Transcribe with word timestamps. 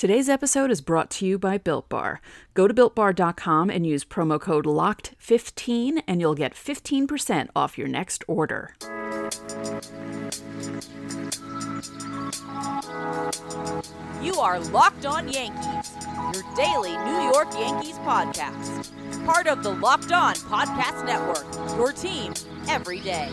Today's 0.00 0.30
episode 0.30 0.70
is 0.70 0.80
brought 0.80 1.10
to 1.10 1.26
you 1.26 1.38
by 1.38 1.58
Built 1.58 1.90
Bar. 1.90 2.22
Go 2.54 2.66
to 2.66 2.72
builtbar.com 2.72 3.68
and 3.68 3.86
use 3.86 4.02
promo 4.02 4.40
code 4.40 4.64
LOCKED15 4.64 6.04
and 6.06 6.22
you'll 6.22 6.34
get 6.34 6.54
15% 6.54 7.48
off 7.54 7.76
your 7.76 7.86
next 7.86 8.24
order. 8.26 8.74
You 14.22 14.36
are 14.36 14.58
Locked 14.70 15.04
On 15.04 15.28
Yankees, 15.28 15.92
your 16.32 16.44
daily 16.56 16.96
New 16.96 17.20
York 17.34 17.52
Yankees 17.52 17.98
podcast. 17.98 18.90
Part 19.26 19.48
of 19.48 19.62
the 19.62 19.74
Locked 19.74 20.12
On 20.12 20.34
Podcast 20.34 21.04
Network, 21.04 21.76
your 21.76 21.92
team 21.92 22.32
every 22.70 23.00
day. 23.00 23.30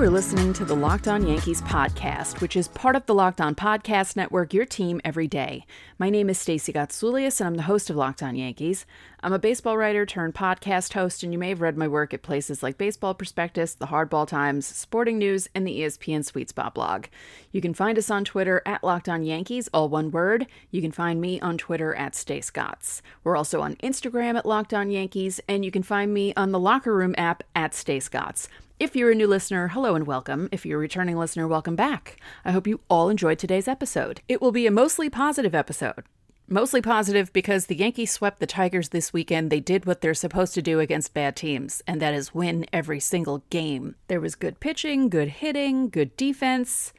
You 0.00 0.06
are 0.06 0.08
listening 0.10 0.54
to 0.54 0.64
the 0.64 0.74
Locked 0.74 1.08
On 1.08 1.26
Yankees 1.26 1.60
podcast, 1.60 2.40
which 2.40 2.56
is 2.56 2.68
part 2.68 2.96
of 2.96 3.04
the 3.04 3.12
Locked 3.12 3.38
On 3.38 3.54
Podcast 3.54 4.16
Network, 4.16 4.54
your 4.54 4.64
team 4.64 4.98
every 5.04 5.28
day. 5.28 5.66
My 5.98 6.08
name 6.08 6.30
is 6.30 6.38
Stacey 6.38 6.72
Gotsulias, 6.72 7.38
and 7.38 7.48
I'm 7.48 7.54
the 7.56 7.64
host 7.64 7.90
of 7.90 7.96
Locked 7.96 8.22
On 8.22 8.34
Yankees. 8.34 8.86
I'm 9.22 9.34
a 9.34 9.38
baseball 9.38 9.76
writer 9.76 10.06
turned 10.06 10.34
podcast 10.34 10.94
host, 10.94 11.22
and 11.22 11.34
you 11.34 11.38
may 11.38 11.50
have 11.50 11.60
read 11.60 11.76
my 11.76 11.86
work 11.86 12.14
at 12.14 12.22
places 12.22 12.62
like 12.62 12.78
Baseball 12.78 13.12
Prospectus, 13.12 13.74
The 13.74 13.88
Hardball 13.88 14.26
Times, 14.26 14.64
Sporting 14.64 15.18
News, 15.18 15.50
and 15.54 15.66
the 15.66 15.80
ESPN 15.82 16.24
Sweet 16.24 16.48
Spot 16.48 16.72
blog. 16.72 17.04
You 17.52 17.60
can 17.60 17.74
find 17.74 17.98
us 17.98 18.10
on 18.10 18.24
Twitter 18.24 18.62
at 18.64 18.82
Locked 18.82 19.10
On 19.10 19.22
Yankees, 19.22 19.68
all 19.74 19.90
one 19.90 20.10
word. 20.10 20.46
You 20.70 20.80
can 20.80 20.92
find 20.92 21.20
me 21.20 21.38
on 21.40 21.58
Twitter 21.58 21.94
at 21.94 22.14
StaceGots. 22.14 23.02
We're 23.22 23.36
also 23.36 23.60
on 23.60 23.76
Instagram 23.76 24.38
at 24.38 24.46
Locked 24.46 24.72
On 24.72 24.90
Yankees, 24.90 25.42
and 25.46 25.62
you 25.62 25.70
can 25.70 25.82
find 25.82 26.14
me 26.14 26.32
on 26.36 26.52
the 26.52 26.58
Locker 26.58 26.94
Room 26.94 27.14
app 27.18 27.42
at 27.54 27.72
StaceGots. 27.72 28.48
If 28.80 28.96
you're 28.96 29.10
a 29.10 29.14
new 29.14 29.26
listener, 29.26 29.68
hello 29.68 29.94
and 29.94 30.06
welcome. 30.06 30.48
If 30.52 30.64
you're 30.64 30.78
a 30.78 30.80
returning 30.80 31.18
listener, 31.18 31.46
welcome 31.46 31.76
back. 31.76 32.16
I 32.46 32.52
hope 32.52 32.66
you 32.66 32.80
all 32.88 33.10
enjoyed 33.10 33.38
today's 33.38 33.68
episode. 33.68 34.22
It 34.26 34.40
will 34.40 34.52
be 34.52 34.66
a 34.66 34.70
mostly 34.70 35.10
positive 35.10 35.54
episode. 35.54 36.04
Mostly 36.48 36.80
positive 36.80 37.30
because 37.34 37.66
the 37.66 37.76
Yankees 37.76 38.10
swept 38.10 38.40
the 38.40 38.46
Tigers 38.46 38.88
this 38.88 39.12
weekend. 39.12 39.50
They 39.50 39.60
did 39.60 39.84
what 39.84 40.00
they're 40.00 40.14
supposed 40.14 40.54
to 40.54 40.62
do 40.62 40.80
against 40.80 41.12
bad 41.12 41.36
teams, 41.36 41.82
and 41.86 42.00
that 42.00 42.14
is 42.14 42.34
win 42.34 42.64
every 42.72 43.00
single 43.00 43.44
game. 43.50 43.96
There 44.08 44.18
was 44.18 44.34
good 44.34 44.60
pitching, 44.60 45.10
good 45.10 45.28
hitting, 45.28 45.90
good 45.90 46.16
defense. 46.16 46.94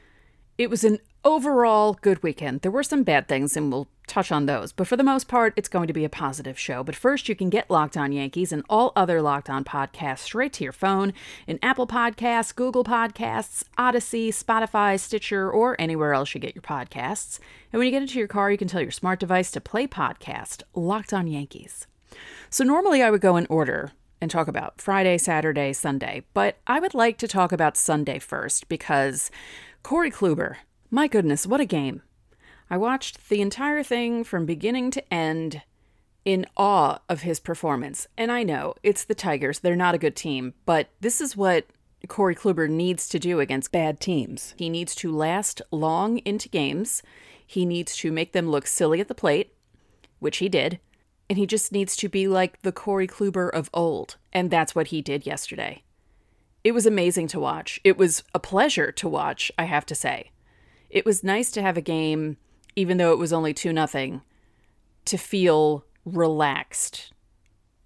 It 0.58 0.70
was 0.70 0.84
an 0.84 1.00
overall 1.24 1.98
good 2.00 2.22
weekend. 2.22 2.60
There 2.62 2.70
were 2.70 2.82
some 2.82 3.02
bad 3.02 3.28
things, 3.28 3.56
and 3.56 3.70
we'll 3.70 3.88
touch 4.06 4.32
on 4.32 4.46
those. 4.46 4.72
But 4.72 4.86
for 4.86 4.96
the 4.96 5.02
most 5.02 5.28
part, 5.28 5.54
it's 5.56 5.68
going 5.68 5.86
to 5.86 5.92
be 5.92 6.04
a 6.04 6.08
positive 6.08 6.58
show. 6.58 6.82
But 6.82 6.96
first, 6.96 7.28
you 7.28 7.34
can 7.34 7.50
get 7.50 7.70
Locked 7.70 7.96
On 7.96 8.12
Yankees 8.12 8.52
and 8.52 8.64
all 8.68 8.92
other 8.94 9.22
Locked 9.22 9.48
On 9.48 9.64
podcasts 9.64 10.20
straight 10.20 10.52
to 10.54 10.64
your 10.64 10.72
phone 10.72 11.12
in 11.46 11.58
Apple 11.62 11.86
Podcasts, 11.86 12.54
Google 12.54 12.84
Podcasts, 12.84 13.64
Odyssey, 13.78 14.30
Spotify, 14.30 14.98
Stitcher, 14.98 15.50
or 15.50 15.80
anywhere 15.80 16.12
else 16.12 16.34
you 16.34 16.40
get 16.40 16.54
your 16.54 16.62
podcasts. 16.62 17.38
And 17.72 17.78
when 17.78 17.86
you 17.86 17.92
get 17.92 18.02
into 18.02 18.18
your 18.18 18.28
car, 18.28 18.50
you 18.50 18.58
can 18.58 18.68
tell 18.68 18.82
your 18.82 18.90
smart 18.90 19.20
device 19.20 19.50
to 19.52 19.60
play 19.60 19.86
podcast 19.86 20.62
Locked 20.74 21.12
On 21.12 21.26
Yankees. 21.26 21.86
So 22.50 22.64
normally 22.64 23.02
I 23.02 23.10
would 23.10 23.20
go 23.20 23.36
in 23.36 23.46
order 23.48 23.92
and 24.20 24.30
talk 24.30 24.46
about 24.46 24.80
Friday, 24.80 25.18
Saturday, 25.18 25.72
Sunday, 25.72 26.22
but 26.32 26.58
I 26.66 26.78
would 26.78 26.94
like 26.94 27.18
to 27.18 27.28
talk 27.28 27.50
about 27.50 27.76
Sunday 27.76 28.18
first 28.18 28.68
because 28.68 29.30
Corey 29.82 30.12
Kluber, 30.12 30.56
my 30.92 31.08
goodness, 31.08 31.46
what 31.46 31.60
a 31.60 31.64
game. 31.64 32.02
I 32.68 32.76
watched 32.76 33.30
the 33.30 33.40
entire 33.40 33.82
thing 33.82 34.24
from 34.24 34.44
beginning 34.44 34.90
to 34.90 35.12
end 35.12 35.62
in 36.22 36.44
awe 36.54 36.98
of 37.08 37.22
his 37.22 37.40
performance. 37.40 38.06
And 38.18 38.30
I 38.30 38.42
know 38.42 38.74
it's 38.82 39.02
the 39.02 39.14
Tigers, 39.14 39.60
they're 39.60 39.74
not 39.74 39.94
a 39.94 39.98
good 39.98 40.14
team, 40.14 40.52
but 40.66 40.90
this 41.00 41.22
is 41.22 41.34
what 41.34 41.66
Corey 42.08 42.34
Kluber 42.34 42.68
needs 42.68 43.08
to 43.08 43.18
do 43.18 43.40
against 43.40 43.72
bad 43.72 44.00
teams. 44.00 44.52
He 44.58 44.68
needs 44.68 44.94
to 44.96 45.16
last 45.16 45.62
long 45.70 46.18
into 46.18 46.50
games, 46.50 47.02
he 47.46 47.64
needs 47.64 47.96
to 47.96 48.12
make 48.12 48.32
them 48.32 48.50
look 48.50 48.66
silly 48.66 49.00
at 49.00 49.08
the 49.08 49.14
plate, 49.14 49.54
which 50.18 50.38
he 50.38 50.48
did, 50.50 50.78
and 51.30 51.38
he 51.38 51.46
just 51.46 51.72
needs 51.72 51.96
to 51.96 52.08
be 52.10 52.28
like 52.28 52.60
the 52.60 52.72
Corey 52.72 53.06
Kluber 53.06 53.50
of 53.50 53.70
old. 53.72 54.16
And 54.30 54.50
that's 54.50 54.74
what 54.74 54.88
he 54.88 55.00
did 55.00 55.24
yesterday. 55.24 55.84
It 56.64 56.72
was 56.72 56.84
amazing 56.84 57.28
to 57.28 57.40
watch. 57.40 57.80
It 57.82 57.96
was 57.96 58.22
a 58.34 58.38
pleasure 58.38 58.92
to 58.92 59.08
watch, 59.08 59.50
I 59.58 59.64
have 59.64 59.86
to 59.86 59.94
say. 59.94 60.31
It 60.92 61.04
was 61.04 61.24
nice 61.24 61.50
to 61.52 61.62
have 61.62 61.76
a 61.76 61.80
game 61.80 62.36
even 62.76 62.96
though 62.96 63.12
it 63.12 63.18
was 63.18 63.32
only 63.32 63.52
2 63.52 63.72
nothing, 63.72 64.22
to 65.04 65.16
feel 65.16 65.84
relaxed. 66.04 67.12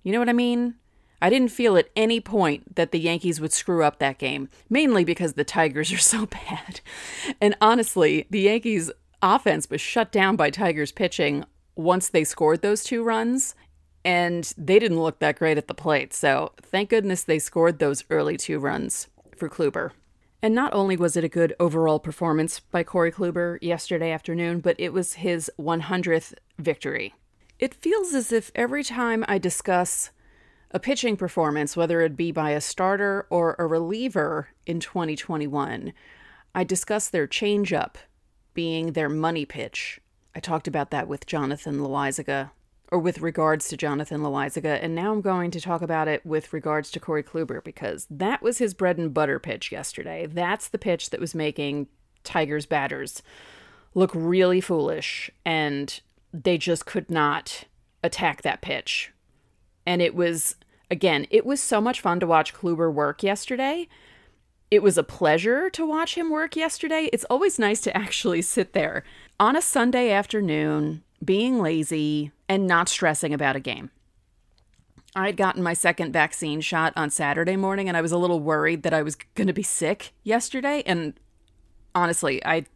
You 0.02 0.12
know 0.12 0.18
what 0.18 0.28
I 0.28 0.34
mean? 0.34 0.74
I 1.20 1.30
didn't 1.30 1.50
feel 1.50 1.76
at 1.76 1.88
any 1.96 2.20
point 2.20 2.76
that 2.76 2.92
the 2.92 3.00
Yankees 3.00 3.40
would 3.40 3.52
screw 3.52 3.82
up 3.82 3.98
that 3.98 4.18
game, 4.18 4.48
mainly 4.68 5.04
because 5.04 5.32
the 5.32 5.44
Tigers 5.44 5.92
are 5.92 5.98
so 5.98 6.26
bad. 6.26 6.80
And 7.40 7.56
honestly, 7.60 8.26
the 8.30 8.40
Yankees' 8.40 8.90
offense 9.22 9.68
was 9.70 9.80
shut 9.80 10.12
down 10.12 10.36
by 10.36 10.50
Tigers 10.50 10.92
pitching 10.92 11.44
once 11.74 12.08
they 12.08 12.24
scored 12.24 12.62
those 12.62 12.84
two 12.84 13.02
runs, 13.02 13.54
and 14.04 14.52
they 14.56 14.78
didn't 14.78 15.02
look 15.02 15.18
that 15.18 15.38
great 15.38 15.58
at 15.58 15.68
the 15.68 15.74
plate. 15.74 16.14
So 16.14 16.52
thank 16.62 16.90
goodness 16.90 17.24
they 17.24 17.38
scored 17.38 17.78
those 17.78 18.04
early 18.08 18.36
two 18.36 18.58
runs 18.58 19.08
for 19.36 19.48
Kluber. 19.48 19.90
And 20.42 20.54
not 20.54 20.74
only 20.74 20.96
was 20.96 21.16
it 21.16 21.24
a 21.24 21.28
good 21.28 21.54
overall 21.58 21.98
performance 21.98 22.60
by 22.60 22.84
Corey 22.84 23.10
Kluber 23.10 23.58
yesterday 23.62 24.10
afternoon, 24.10 24.60
but 24.60 24.76
it 24.78 24.92
was 24.92 25.14
his 25.14 25.50
100th 25.58 26.34
victory. 26.58 27.14
It 27.58 27.74
feels 27.74 28.14
as 28.14 28.32
if 28.32 28.52
every 28.54 28.84
time 28.84 29.24
I 29.26 29.38
discuss 29.38 30.10
a 30.70 30.78
pitching 30.78 31.16
performance, 31.16 31.76
whether 31.76 32.00
it 32.02 32.16
be 32.16 32.32
by 32.32 32.50
a 32.50 32.60
starter 32.60 33.26
or 33.30 33.56
a 33.58 33.66
reliever 33.66 34.48
in 34.66 34.78
2021, 34.78 35.92
I 36.54 36.64
discuss 36.64 37.08
their 37.08 37.26
changeup 37.26 37.94
being 38.52 38.92
their 38.92 39.08
money 39.08 39.46
pitch. 39.46 40.00
I 40.34 40.40
talked 40.40 40.68
about 40.68 40.90
that 40.90 41.08
with 41.08 41.26
Jonathan 41.26 41.78
Loaisiga 41.78 42.50
or 42.92 42.98
with 42.98 43.20
regards 43.20 43.68
to 43.68 43.76
Jonathan 43.76 44.20
Loaisiga, 44.20 44.78
and 44.80 44.94
now 44.94 45.12
I'm 45.12 45.20
going 45.20 45.50
to 45.50 45.60
talk 45.60 45.82
about 45.82 46.08
it 46.08 46.24
with 46.24 46.52
regards 46.52 46.90
to 46.92 47.00
Corey 47.00 47.22
Kluber 47.22 47.62
because 47.62 48.06
that 48.10 48.42
was 48.42 48.58
his 48.58 48.74
bread 48.74 48.98
and 48.98 49.12
butter 49.12 49.38
pitch 49.38 49.72
yesterday. 49.72 50.26
That's 50.26 50.68
the 50.68 50.78
pitch 50.78 51.10
that 51.10 51.20
was 51.20 51.34
making 51.34 51.88
Tigers 52.22 52.66
batters 52.66 53.22
look 53.94 54.10
really 54.14 54.60
foolish, 54.60 55.30
and 55.44 56.00
they 56.32 56.58
just 56.58 56.86
could 56.86 57.10
not 57.10 57.64
attack 58.04 58.42
that 58.42 58.60
pitch. 58.60 59.10
And 59.86 60.02
it 60.02 60.14
was, 60.14 60.56
again, 60.90 61.26
it 61.30 61.46
was 61.46 61.60
so 61.60 61.80
much 61.80 62.00
fun 62.00 62.20
to 62.20 62.26
watch 62.26 62.54
Kluber 62.54 62.92
work 62.92 63.22
yesterday. 63.22 63.88
It 64.70 64.82
was 64.82 64.98
a 64.98 65.02
pleasure 65.02 65.70
to 65.70 65.86
watch 65.86 66.16
him 66.16 66.30
work 66.30 66.56
yesterday. 66.56 67.08
It's 67.12 67.24
always 67.24 67.58
nice 67.58 67.80
to 67.82 67.96
actually 67.96 68.42
sit 68.42 68.74
there 68.74 69.02
on 69.40 69.56
a 69.56 69.62
Sunday 69.62 70.10
afternoon 70.10 71.02
being 71.24 71.60
lazy, 71.60 72.32
and 72.48 72.66
not 72.66 72.88
stressing 72.88 73.34
about 73.34 73.56
a 73.56 73.60
game. 73.60 73.90
I 75.14 75.26
had 75.26 75.36
gotten 75.36 75.62
my 75.62 75.72
second 75.72 76.12
vaccine 76.12 76.60
shot 76.60 76.92
on 76.94 77.08
Saturday 77.08 77.56
morning 77.56 77.88
and 77.88 77.96
I 77.96 78.02
was 78.02 78.12
a 78.12 78.18
little 78.18 78.38
worried 78.38 78.82
that 78.82 78.92
I 78.92 79.02
was 79.02 79.16
going 79.34 79.46
to 79.46 79.54
be 79.54 79.62
sick 79.62 80.12
yesterday 80.24 80.82
and 80.84 81.14
honestly, 81.94 82.44
I 82.44 82.66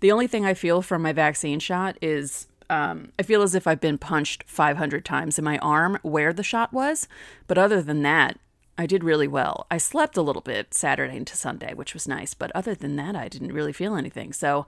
the 0.00 0.10
only 0.10 0.26
thing 0.26 0.44
I 0.44 0.54
feel 0.54 0.82
from 0.82 1.02
my 1.02 1.12
vaccine 1.12 1.60
shot 1.60 1.96
is 2.02 2.48
um, 2.68 3.12
I 3.18 3.22
feel 3.22 3.42
as 3.42 3.54
if 3.54 3.66
I've 3.66 3.80
been 3.80 3.96
punched 3.96 4.44
500 4.46 5.04
times 5.04 5.38
in 5.38 5.44
my 5.44 5.56
arm 5.58 5.98
where 6.02 6.32
the 6.32 6.42
shot 6.42 6.72
was, 6.72 7.06
but 7.46 7.58
other 7.58 7.80
than 7.80 8.02
that, 8.02 8.38
I 8.76 8.86
did 8.86 9.04
really 9.04 9.28
well. 9.28 9.66
I 9.70 9.78
slept 9.78 10.16
a 10.16 10.22
little 10.22 10.42
bit 10.42 10.74
Saturday 10.74 11.16
into 11.16 11.36
Sunday, 11.36 11.74
which 11.74 11.94
was 11.94 12.08
nice, 12.08 12.34
but 12.34 12.50
other 12.54 12.74
than 12.74 12.96
that, 12.96 13.14
I 13.14 13.28
didn't 13.28 13.52
really 13.52 13.72
feel 13.72 13.94
anything. 13.94 14.32
So 14.32 14.66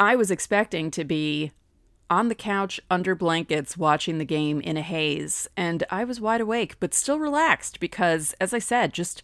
I 0.00 0.16
was 0.16 0.32
expecting 0.32 0.90
to 0.90 1.04
be 1.04 1.52
on 2.10 2.28
the 2.28 2.34
couch 2.34 2.80
under 2.90 3.14
blankets 3.14 3.76
watching 3.76 4.18
the 4.18 4.24
game 4.24 4.60
in 4.60 4.76
a 4.76 4.82
haze. 4.82 5.48
And 5.56 5.84
I 5.90 6.04
was 6.04 6.20
wide 6.20 6.40
awake, 6.40 6.76
but 6.80 6.94
still 6.94 7.18
relaxed 7.18 7.80
because, 7.80 8.34
as 8.40 8.52
I 8.52 8.58
said, 8.58 8.92
just 8.92 9.22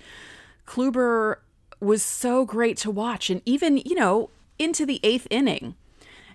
Kluber 0.67 1.37
was 1.81 2.03
so 2.03 2.45
great 2.45 2.77
to 2.79 2.91
watch. 2.91 3.31
And 3.31 3.43
even, 3.45 3.79
you 3.79 3.95
know, 3.95 4.31
into 4.59 4.85
the 4.85 5.01
eighth 5.03 5.27
inning, 5.31 5.75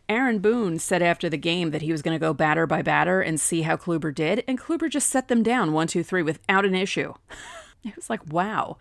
Aaron 0.07 0.39
Boone 0.39 0.77
said 0.77 1.01
after 1.01 1.29
the 1.29 1.37
game 1.37 1.71
that 1.71 1.81
he 1.81 1.91
was 1.91 2.01
going 2.01 2.15
to 2.15 2.23
go 2.23 2.33
batter 2.33 2.67
by 2.67 2.81
batter 2.81 3.21
and 3.21 3.39
see 3.39 3.63
how 3.63 3.75
Kluber 3.75 4.13
did. 4.13 4.43
And 4.47 4.59
Kluber 4.59 4.89
just 4.89 5.09
set 5.09 5.27
them 5.27 5.41
down 5.41 5.73
one, 5.73 5.87
two, 5.87 6.03
three 6.03 6.21
without 6.21 6.65
an 6.65 6.75
issue. 6.75 7.13
it 7.83 7.95
was 7.95 8.09
like, 8.09 8.21
wow. 8.31 8.77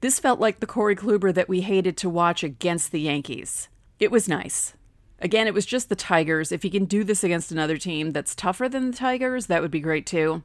This 0.00 0.18
felt 0.18 0.40
like 0.40 0.58
the 0.58 0.66
Corey 0.66 0.96
Kluber 0.96 1.32
that 1.32 1.48
we 1.48 1.60
hated 1.60 1.96
to 1.98 2.08
watch 2.10 2.42
against 2.42 2.90
the 2.90 3.00
Yankees. 3.00 3.68
It 4.00 4.10
was 4.10 4.28
nice. 4.28 4.74
Again, 5.22 5.46
it 5.46 5.54
was 5.54 5.64
just 5.64 5.88
the 5.88 5.96
Tigers. 5.96 6.50
If 6.50 6.64
he 6.64 6.70
can 6.70 6.84
do 6.84 7.04
this 7.04 7.22
against 7.22 7.52
another 7.52 7.78
team 7.78 8.10
that's 8.10 8.34
tougher 8.34 8.68
than 8.68 8.90
the 8.90 8.96
Tigers, 8.96 9.46
that 9.46 9.62
would 9.62 9.70
be 9.70 9.80
great 9.80 10.04
too. 10.04 10.42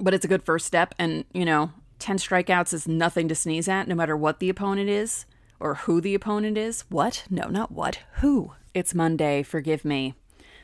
But 0.00 0.12
it's 0.12 0.24
a 0.24 0.28
good 0.28 0.42
first 0.42 0.66
step. 0.66 0.94
And, 0.98 1.24
you 1.32 1.44
know, 1.44 1.70
10 2.00 2.18
strikeouts 2.18 2.74
is 2.74 2.88
nothing 2.88 3.28
to 3.28 3.34
sneeze 3.34 3.68
at, 3.68 3.86
no 3.86 3.94
matter 3.94 4.16
what 4.16 4.40
the 4.40 4.50
opponent 4.50 4.90
is 4.90 5.24
or 5.60 5.74
who 5.74 6.00
the 6.00 6.14
opponent 6.14 6.58
is. 6.58 6.84
What? 6.88 7.24
No, 7.30 7.48
not 7.48 7.70
what. 7.70 8.00
Who? 8.16 8.52
It's 8.74 8.94
Monday. 8.94 9.42
Forgive 9.42 9.84
me. 9.84 10.14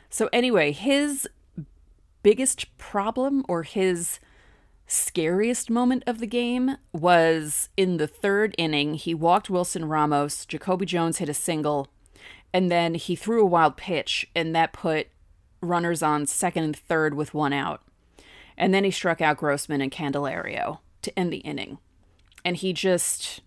So, 0.09 0.29
anyway, 0.31 0.73
his 0.73 1.27
biggest 2.23 2.77
problem 2.77 3.43
or 3.47 3.63
his 3.63 4.19
scariest 4.85 5.69
moment 5.69 6.03
of 6.05 6.19
the 6.19 6.27
game 6.27 6.77
was 6.91 7.69
in 7.77 7.97
the 7.97 8.07
third 8.07 8.53
inning. 8.57 8.93
He 8.95 9.13
walked 9.13 9.49
Wilson 9.49 9.85
Ramos, 9.85 10.45
Jacoby 10.45 10.85
Jones 10.85 11.17
hit 11.17 11.29
a 11.29 11.33
single, 11.33 11.87
and 12.53 12.71
then 12.71 12.93
he 12.95 13.15
threw 13.15 13.41
a 13.41 13.47
wild 13.47 13.75
pitch, 13.75 14.29
and 14.35 14.55
that 14.55 14.73
put 14.73 15.07
runners 15.61 16.03
on 16.03 16.27
second 16.27 16.63
and 16.63 16.77
third 16.77 17.15
with 17.15 17.33
one 17.33 17.53
out. 17.53 17.81
And 18.57 18.73
then 18.73 18.83
he 18.83 18.91
struck 18.91 19.21
out 19.21 19.37
Grossman 19.37 19.81
and 19.81 19.91
Candelario 19.91 20.79
to 21.01 21.17
end 21.17 21.33
the 21.33 21.37
inning. 21.37 21.79
And 22.45 22.57
he 22.57 22.73
just 22.73 23.41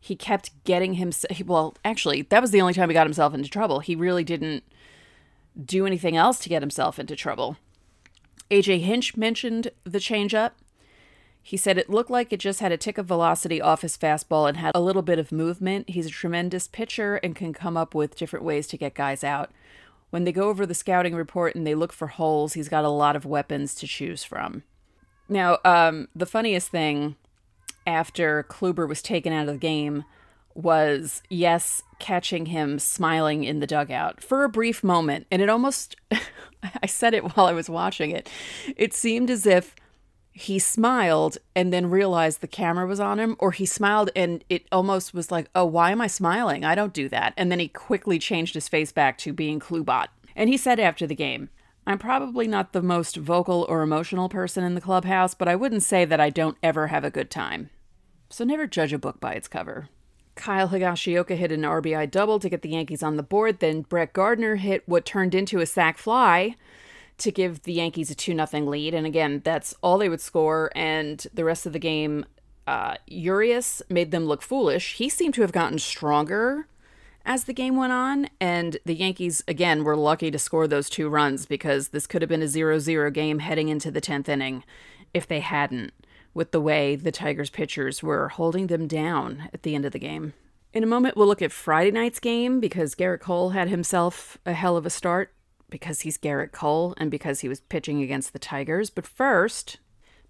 he 0.00 0.16
kept 0.16 0.64
getting 0.64 0.94
himself 0.94 1.40
well 1.44 1.76
actually 1.84 2.22
that 2.22 2.40
was 2.40 2.50
the 2.50 2.60
only 2.60 2.72
time 2.72 2.88
he 2.88 2.94
got 2.94 3.06
himself 3.06 3.34
into 3.34 3.48
trouble 3.48 3.80
he 3.80 3.94
really 3.94 4.24
didn't 4.24 4.64
do 5.62 5.86
anything 5.86 6.16
else 6.16 6.38
to 6.38 6.48
get 6.48 6.62
himself 6.62 6.98
into 6.98 7.14
trouble 7.14 7.58
aj 8.50 8.80
hinch 8.80 9.14
mentioned 9.14 9.70
the 9.84 9.98
changeup 9.98 10.52
he 11.42 11.56
said 11.56 11.78
it 11.78 11.90
looked 11.90 12.10
like 12.10 12.32
it 12.32 12.40
just 12.40 12.60
had 12.60 12.72
a 12.72 12.76
tick 12.76 12.98
of 12.98 13.06
velocity 13.06 13.60
off 13.60 13.82
his 13.82 13.96
fastball 13.96 14.48
and 14.48 14.58
had 14.58 14.72
a 14.74 14.80
little 14.80 15.02
bit 15.02 15.18
of 15.18 15.32
movement. 15.32 15.90
He's 15.90 16.06
a 16.06 16.10
tremendous 16.10 16.68
pitcher 16.68 17.16
and 17.16 17.34
can 17.34 17.52
come 17.52 17.76
up 17.76 17.94
with 17.94 18.16
different 18.16 18.44
ways 18.44 18.66
to 18.68 18.76
get 18.76 18.94
guys 18.94 19.24
out. 19.24 19.50
When 20.10 20.24
they 20.24 20.32
go 20.32 20.48
over 20.48 20.66
the 20.66 20.74
scouting 20.74 21.14
report 21.14 21.54
and 21.54 21.66
they 21.66 21.74
look 21.74 21.92
for 21.92 22.08
holes 22.08 22.54
he's 22.54 22.68
got 22.68 22.84
a 22.84 22.88
lot 22.88 23.16
of 23.16 23.24
weapons 23.24 23.74
to 23.76 23.86
choose 23.86 24.24
from. 24.24 24.64
Now 25.28 25.58
um, 25.64 26.08
the 26.14 26.26
funniest 26.26 26.68
thing 26.68 27.16
after 27.86 28.44
Kluber 28.48 28.88
was 28.88 29.02
taken 29.02 29.32
out 29.32 29.48
of 29.48 29.54
the 29.54 29.58
game 29.58 30.04
was 30.54 31.22
yes, 31.28 31.82
catching 31.98 32.46
him 32.46 32.78
smiling 32.78 33.44
in 33.44 33.60
the 33.60 33.66
dugout. 33.66 34.22
For 34.22 34.44
a 34.44 34.48
brief 34.48 34.82
moment. 34.82 35.26
And 35.30 35.40
it 35.40 35.48
almost, 35.48 35.96
I 36.82 36.86
said 36.86 37.14
it 37.14 37.36
while 37.36 37.46
I 37.46 37.52
was 37.52 37.70
watching 37.70 38.10
it, 38.10 38.28
it 38.76 38.92
seemed 38.92 39.30
as 39.30 39.46
if 39.46 39.74
he 40.40 40.58
smiled 40.58 41.38
and 41.54 41.72
then 41.72 41.90
realized 41.90 42.40
the 42.40 42.46
camera 42.46 42.86
was 42.86 43.00
on 43.00 43.20
him, 43.20 43.36
or 43.38 43.52
he 43.52 43.66
smiled 43.66 44.10
and 44.16 44.42
it 44.48 44.66
almost 44.72 45.12
was 45.12 45.30
like, 45.30 45.48
oh, 45.54 45.64
why 45.64 45.90
am 45.90 46.00
I 46.00 46.06
smiling? 46.06 46.64
I 46.64 46.74
don't 46.74 46.94
do 46.94 47.08
that. 47.10 47.34
And 47.36 47.52
then 47.52 47.58
he 47.58 47.68
quickly 47.68 48.18
changed 48.18 48.54
his 48.54 48.68
face 48.68 48.90
back 48.90 49.18
to 49.18 49.32
being 49.32 49.60
Klubot. 49.60 50.08
And 50.34 50.48
he 50.48 50.56
said 50.56 50.80
after 50.80 51.06
the 51.06 51.14
game, 51.14 51.50
I'm 51.86 51.98
probably 51.98 52.46
not 52.46 52.72
the 52.72 52.82
most 52.82 53.16
vocal 53.16 53.66
or 53.68 53.82
emotional 53.82 54.28
person 54.28 54.64
in 54.64 54.74
the 54.74 54.80
clubhouse, 54.80 55.34
but 55.34 55.48
I 55.48 55.56
wouldn't 55.56 55.82
say 55.82 56.04
that 56.04 56.20
I 56.20 56.30
don't 56.30 56.56
ever 56.62 56.86
have 56.86 57.04
a 57.04 57.10
good 57.10 57.30
time. 57.30 57.70
So 58.28 58.44
never 58.44 58.66
judge 58.66 58.92
a 58.92 58.98
book 58.98 59.20
by 59.20 59.32
its 59.32 59.48
cover. 59.48 59.88
Kyle 60.36 60.68
Higashioka 60.68 61.36
hit 61.36 61.52
an 61.52 61.62
RBI 61.62 62.10
double 62.10 62.38
to 62.38 62.48
get 62.48 62.62
the 62.62 62.70
Yankees 62.70 63.02
on 63.02 63.16
the 63.16 63.22
board. 63.22 63.60
Then 63.60 63.82
Brett 63.82 64.12
Gardner 64.12 64.56
hit 64.56 64.88
what 64.88 65.04
turned 65.04 65.34
into 65.34 65.60
a 65.60 65.66
sac 65.66 65.98
fly 65.98 66.54
to 67.20 67.32
give 67.32 67.62
the 67.62 67.72
Yankees 67.72 68.10
a 68.10 68.14
2 68.14 68.34
0 68.34 68.64
lead. 68.64 68.94
And 68.94 69.06
again, 69.06 69.40
that's 69.44 69.74
all 69.82 69.98
they 69.98 70.08
would 70.08 70.20
score. 70.20 70.70
And 70.74 71.24
the 71.32 71.44
rest 71.44 71.66
of 71.66 71.72
the 71.72 71.78
game, 71.78 72.24
uh, 72.66 72.94
Ureña 73.10 73.82
made 73.88 74.10
them 74.10 74.24
look 74.24 74.42
foolish. 74.42 74.94
He 74.94 75.08
seemed 75.08 75.34
to 75.34 75.42
have 75.42 75.52
gotten 75.52 75.78
stronger 75.78 76.66
as 77.24 77.44
the 77.44 77.52
game 77.52 77.76
went 77.76 77.92
on. 77.92 78.28
And 78.40 78.78
the 78.84 78.94
Yankees, 78.94 79.42
again, 79.46 79.84
were 79.84 79.96
lucky 79.96 80.30
to 80.30 80.38
score 80.38 80.66
those 80.66 80.90
two 80.90 81.08
runs 81.08 81.46
because 81.46 81.88
this 81.88 82.06
could 82.06 82.22
have 82.22 82.28
been 82.28 82.42
a 82.42 82.48
0 82.48 82.78
0 82.78 83.10
game 83.10 83.40
heading 83.40 83.68
into 83.68 83.90
the 83.90 84.00
10th 84.00 84.28
inning 84.28 84.64
if 85.12 85.26
they 85.26 85.40
hadn't 85.40 85.92
with 86.32 86.52
the 86.52 86.60
way 86.60 86.96
the 86.96 87.12
Tigers 87.12 87.50
pitchers 87.50 88.02
were 88.02 88.28
holding 88.28 88.68
them 88.68 88.86
down 88.86 89.48
at 89.52 89.62
the 89.62 89.74
end 89.74 89.84
of 89.84 89.92
the 89.92 89.98
game. 89.98 90.32
In 90.72 90.84
a 90.84 90.86
moment, 90.86 91.16
we'll 91.16 91.26
look 91.26 91.42
at 91.42 91.50
Friday 91.50 91.90
night's 91.90 92.20
game 92.20 92.60
because 92.60 92.94
Gerrit 92.94 93.20
Cole 93.20 93.50
had 93.50 93.68
himself 93.68 94.38
a 94.46 94.52
hell 94.52 94.76
of 94.76 94.86
a 94.86 94.90
start 94.90 95.34
because 95.70 96.00
he's 96.02 96.18
Gerrit 96.18 96.52
Cole 96.52 96.94
and 96.96 97.10
because 97.10 97.40
he 97.40 97.48
was 97.48 97.60
pitching 97.60 98.02
against 98.02 98.32
the 98.32 98.38
Tigers. 98.38 98.90
But 98.90 99.06
first, 99.06 99.78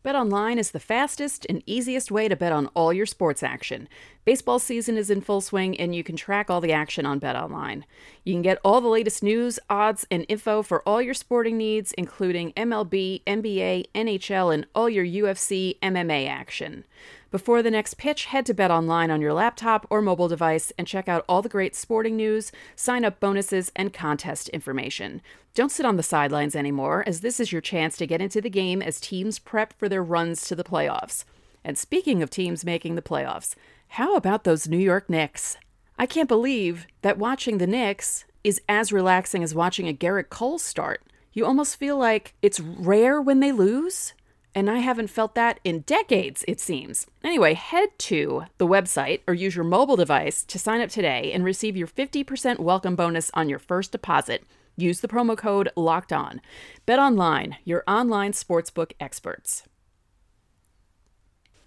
BetOnline 0.05 0.59
is 0.59 0.71
the 0.71 0.81
fastest 0.81 1.45
and 1.49 1.63
easiest 1.67 2.11
way 2.11 2.29
to 2.29 2.37
bet 2.37 2.53
on 2.53 2.69
all 2.69 2.93
your 2.93 3.07
sports 3.07 3.43
action. 3.43 3.89
Baseball 4.27 4.59
season 4.59 4.99
is 4.99 5.09
in 5.09 5.23
full 5.23 5.41
swing 5.41 5.79
and 5.81 5.95
you 5.95 6.05
can 6.05 6.15
track 6.15 6.51
all 6.51 6.61
the 6.61 6.73
action 6.73 7.07
on 7.07 7.21
BetOnline. 7.21 7.85
You 8.23 8.35
can 8.35 8.43
get 8.43 8.59
all 8.63 8.83
the 8.83 8.89
latest 8.89 9.23
news, 9.23 9.59
odds, 9.71 10.07
and 10.11 10.27
info 10.29 10.63
for 10.63 10.87
all 10.87 11.01
your 11.01 11.15
sporting 11.15 11.57
needs, 11.57 11.93
including 11.93 12.53
MLB, 12.53 13.23
NBA, 13.25 13.87
NHL, 13.95 14.53
and 14.53 14.67
all 14.75 14.91
your 14.91 15.07
UFC 15.07 15.79
MMA 15.81 16.29
action. 16.29 16.85
Before 17.31 17.63
the 17.63 17.71
next 17.71 17.97
pitch, 17.97 18.27
head 18.27 18.45
to 18.47 18.55
BetOnline 18.55 19.11
on 19.11 19.23
your 19.23 19.33
laptop 19.33 19.87
or 19.89 20.03
mobile 20.03 20.29
device 20.29 20.71
and 20.77 20.87
check 20.87 21.09
out 21.09 21.25
all 21.27 21.41
the 21.41 21.49
great 21.49 21.75
sporting 21.75 22.17
news, 22.17 22.53
sign 22.77 23.07
up 23.07 23.21
bonuses, 23.21 23.73
and 23.75 23.93
contest 23.93 24.51
information. 24.51 25.23
Don't 25.55 25.73
sit 25.73 25.87
on 25.87 25.97
the 25.97 26.03
sidelines 26.03 26.55
anymore, 26.55 27.05
as 27.07 27.21
this 27.21 27.41
is 27.41 27.53
your 27.53 27.61
chance 27.61 27.97
to 27.97 28.07
get 28.07 28.21
into 28.21 28.41
the 28.41 28.51
game 28.51 28.83
as 28.83 29.01
teams 29.01 29.39
prep 29.39 29.73
for 29.79 29.89
their 29.89 30.03
runs 30.03 30.47
to 30.49 30.55
the 30.55 30.65
playoffs. 30.65 31.25
And 31.65 31.79
speaking 31.79 32.23
of 32.23 32.31
teams 32.31 32.65
making 32.65 32.95
the 32.95 33.03
playoffs, 33.03 33.55
how 33.95 34.15
about 34.15 34.45
those 34.45 34.69
New 34.69 34.79
York 34.79 35.11
Knicks? 35.11 35.57
I 35.99 36.07
can't 36.07 36.29
believe 36.29 36.87
that 37.03 37.19
watching 37.19 37.59
the 37.59 37.67
Knicks 37.67 38.25
is 38.45 38.61
as 38.69 38.93
relaxing 38.93 39.43
as 39.43 39.53
watching 39.53 39.89
a 39.89 39.93
Gerrit 39.93 40.29
Cole 40.29 40.61
start. 40.61 41.03
You 41.33 41.45
almost 41.45 41.75
feel 41.75 41.99
like 41.99 42.35
it's 42.41 42.61
rare 42.61 43.21
when 43.21 43.41
they 43.41 43.51
lose 43.51 44.15
and 44.55 44.71
I 44.71 44.79
haven't 44.79 45.09
felt 45.09 45.35
that 45.35 45.59
in 45.65 45.81
decades, 45.81 46.45
it 46.47 46.61
seems. 46.61 47.09
Anyway, 47.25 47.55
head 47.55 47.89
to 47.99 48.45
the 48.59 48.67
website 48.67 49.23
or 49.27 49.35
use 49.35 49.57
your 49.57 49.65
mobile 49.65 49.97
device 49.97 50.45
to 50.45 50.59
sign 50.59 50.81
up 50.81 50.91
today 50.91 51.33
and 51.33 51.45
receive 51.45 51.77
your 51.77 51.89
50% 51.89 52.61
welcome 52.61 52.95
bonus 52.95 53.33
on 53.35 53.49
your 53.49 53.59
first 53.59 53.91
deposit. 53.91 54.45
Use 54.77 55.01
the 55.01 55.09
promo 55.09 55.37
code 55.37 55.69
LOCKED 55.75 56.13
ON. 56.13 56.41
Bet 56.87 57.01
online, 57.01 57.57
your 57.65 57.83
online 57.89 58.33
sportsbook 58.33 58.93
experts. 59.01 59.65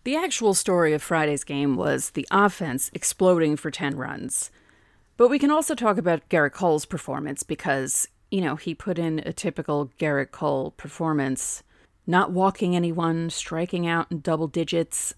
The 0.03 0.15
actual 0.17 0.53
story 0.53 0.91
of 0.91 1.01
Friday's 1.01 1.45
game 1.45 1.77
was 1.77 2.09
the 2.09 2.27
offense 2.29 2.91
exploding 2.94 3.55
for 3.55 3.71
10 3.71 3.95
runs. 3.95 4.51
But 5.15 5.29
we 5.29 5.39
can 5.39 5.50
also 5.50 5.75
talk 5.75 5.97
about 5.97 6.27
Gerrit 6.27 6.51
Cole's 6.51 6.85
performance 6.85 7.44
because, 7.44 8.09
you 8.29 8.41
know, 8.41 8.57
he 8.57 8.75
put 8.75 9.00
in 9.00 9.19
a 9.25 9.31
typical 9.31 9.91
Gerrit 9.97 10.31
Cole 10.31 10.71
performance 10.71 11.63
not 12.05 12.31
walking 12.31 12.75
anyone, 12.75 13.29
striking 13.29 13.88
out 13.88 14.11
in 14.11 14.19
double 14.19 14.47
digits, 14.47 15.13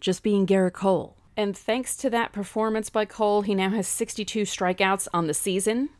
just 0.00 0.24
being 0.24 0.44
Gerrit 0.44 0.72
Cole. 0.72 1.16
And 1.36 1.56
thanks 1.56 1.96
to 1.98 2.10
that 2.10 2.32
performance 2.32 2.90
by 2.90 3.04
Cole, 3.04 3.42
he 3.42 3.54
now 3.54 3.70
has 3.70 3.86
62 3.86 4.42
strikeouts 4.42 5.06
on 5.14 5.28
the 5.28 5.34
season. 5.34 5.90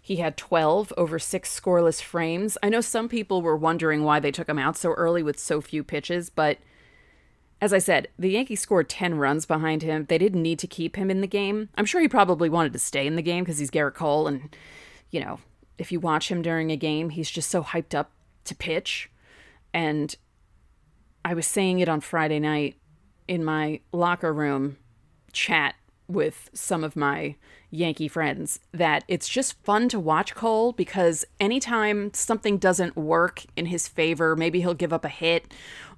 He 0.00 0.16
had 0.16 0.36
12 0.36 0.92
over 0.96 1.18
six 1.18 1.58
scoreless 1.58 2.00
frames. 2.00 2.56
I 2.62 2.68
know 2.68 2.80
some 2.80 3.08
people 3.08 3.42
were 3.42 3.56
wondering 3.56 4.04
why 4.04 4.20
they 4.20 4.30
took 4.30 4.48
him 4.48 4.58
out 4.58 4.76
so 4.76 4.92
early 4.92 5.22
with 5.24 5.40
so 5.40 5.60
few 5.60 5.82
pitches, 5.82 6.30
but 6.30 6.58
as 7.62 7.72
I 7.72 7.78
said, 7.78 8.08
the 8.18 8.30
Yankees 8.30 8.60
scored 8.60 8.88
10 8.88 9.14
runs 9.14 9.46
behind 9.46 9.82
him. 9.82 10.06
They 10.08 10.18
didn't 10.18 10.42
need 10.42 10.58
to 10.58 10.66
keep 10.66 10.96
him 10.96 11.12
in 11.12 11.20
the 11.20 11.28
game. 11.28 11.68
I'm 11.76 11.86
sure 11.86 12.00
he 12.00 12.08
probably 12.08 12.48
wanted 12.48 12.72
to 12.72 12.80
stay 12.80 13.06
in 13.06 13.14
the 13.14 13.22
game 13.22 13.44
because 13.44 13.58
he's 13.58 13.70
Gerrit 13.70 13.94
Cole, 13.94 14.26
and, 14.26 14.54
you 15.12 15.20
know, 15.20 15.38
if 15.78 15.92
you 15.92 16.00
watch 16.00 16.28
him 16.28 16.42
during 16.42 16.72
a 16.72 16.76
game, 16.76 17.10
he's 17.10 17.30
just 17.30 17.48
so 17.48 17.62
hyped 17.62 17.94
up 17.94 18.10
to 18.46 18.56
pitch. 18.56 19.08
And 19.72 20.12
I 21.24 21.34
was 21.34 21.46
saying 21.46 21.78
it 21.78 21.88
on 21.88 22.00
Friday 22.00 22.40
night 22.40 22.74
in 23.28 23.44
my 23.44 23.78
locker 23.92 24.32
room 24.32 24.76
chat 25.32 25.76
with 26.08 26.50
some 26.52 26.82
of 26.82 26.96
my 26.96 27.36
Yankee 27.70 28.08
friends 28.08 28.58
that 28.72 29.04
it's 29.06 29.28
just 29.28 29.62
fun 29.62 29.88
to 29.88 30.00
watch 30.00 30.34
Cole 30.34 30.72
because 30.72 31.24
anytime 31.38 32.12
something 32.12 32.58
doesn't 32.58 32.96
work 32.96 33.44
in 33.56 33.66
his 33.66 33.86
favor, 33.86 34.34
maybe 34.34 34.60
he'll 34.60 34.74
give 34.74 34.92
up 34.92 35.04
a 35.04 35.08
hit 35.08 35.54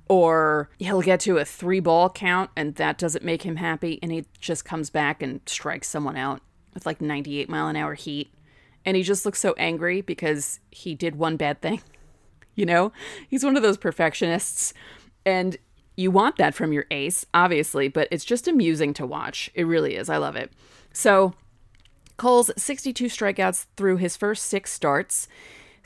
or 0.08 0.70
he'll 0.78 1.02
get 1.02 1.20
to 1.20 1.38
a 1.38 1.44
three 1.44 1.80
ball 1.80 2.10
count 2.10 2.50
and 2.56 2.74
that 2.74 2.98
doesn't 2.98 3.24
make 3.24 3.42
him 3.42 3.56
happy 3.56 3.98
and 4.02 4.12
he 4.12 4.24
just 4.38 4.64
comes 4.64 4.90
back 4.90 5.22
and 5.22 5.40
strikes 5.46 5.88
someone 5.88 6.16
out 6.16 6.42
with 6.74 6.84
like 6.84 7.00
98 7.00 7.48
mile 7.48 7.68
an 7.68 7.76
hour 7.76 7.94
heat. 7.94 8.32
And 8.84 8.96
he 8.96 9.02
just 9.02 9.24
looks 9.24 9.40
so 9.40 9.54
angry 9.56 10.02
because 10.02 10.60
he 10.70 10.94
did 10.94 11.16
one 11.16 11.36
bad 11.36 11.60
thing. 11.60 11.80
You 12.56 12.66
know, 12.66 12.92
he's 13.28 13.44
one 13.44 13.56
of 13.56 13.64
those 13.64 13.76
perfectionists. 13.76 14.72
And 15.26 15.56
you 15.96 16.12
want 16.12 16.36
that 16.36 16.54
from 16.54 16.72
your 16.72 16.86
ace, 16.90 17.26
obviously, 17.34 17.88
but 17.88 18.06
it's 18.12 18.24
just 18.24 18.46
amusing 18.46 18.94
to 18.94 19.04
watch. 19.04 19.50
It 19.54 19.64
really 19.64 19.96
is. 19.96 20.08
I 20.08 20.18
love 20.18 20.36
it. 20.36 20.52
So, 20.92 21.34
Cole's 22.16 22.52
62 22.56 23.06
strikeouts 23.06 23.66
through 23.76 23.96
his 23.96 24.16
first 24.16 24.46
six 24.46 24.72
starts. 24.72 25.26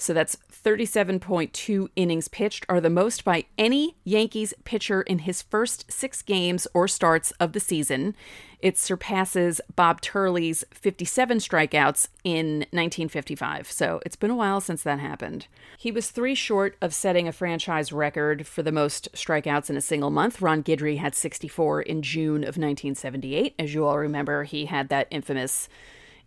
So 0.00 0.14
that's 0.14 0.36
37.2 0.36 1.88
innings 1.96 2.28
pitched, 2.28 2.64
are 2.68 2.80
the 2.80 2.88
most 2.88 3.24
by 3.24 3.46
any 3.58 3.96
Yankees 4.04 4.54
pitcher 4.64 5.02
in 5.02 5.20
his 5.20 5.42
first 5.42 5.90
six 5.90 6.22
games 6.22 6.68
or 6.72 6.86
starts 6.86 7.32
of 7.32 7.52
the 7.52 7.58
season. 7.58 8.14
It 8.60 8.78
surpasses 8.78 9.60
Bob 9.74 10.00
Turley's 10.00 10.64
57 10.72 11.38
strikeouts 11.38 12.08
in 12.22 12.58
1955. 12.70 13.70
So 13.70 14.00
it's 14.06 14.16
been 14.16 14.30
a 14.30 14.36
while 14.36 14.60
since 14.60 14.84
that 14.84 15.00
happened. 15.00 15.48
He 15.76 15.90
was 15.90 16.10
three 16.10 16.34
short 16.34 16.76
of 16.80 16.94
setting 16.94 17.26
a 17.26 17.32
franchise 17.32 17.92
record 17.92 18.46
for 18.46 18.62
the 18.62 18.72
most 18.72 19.08
strikeouts 19.14 19.68
in 19.68 19.76
a 19.76 19.80
single 19.80 20.10
month. 20.10 20.40
Ron 20.40 20.62
Guidry 20.62 20.98
had 20.98 21.16
64 21.16 21.82
in 21.82 22.02
June 22.02 22.42
of 22.42 22.56
1978. 22.56 23.56
As 23.58 23.74
you 23.74 23.84
all 23.84 23.98
remember, 23.98 24.44
he 24.44 24.66
had 24.66 24.90
that 24.90 25.08
infamous 25.10 25.68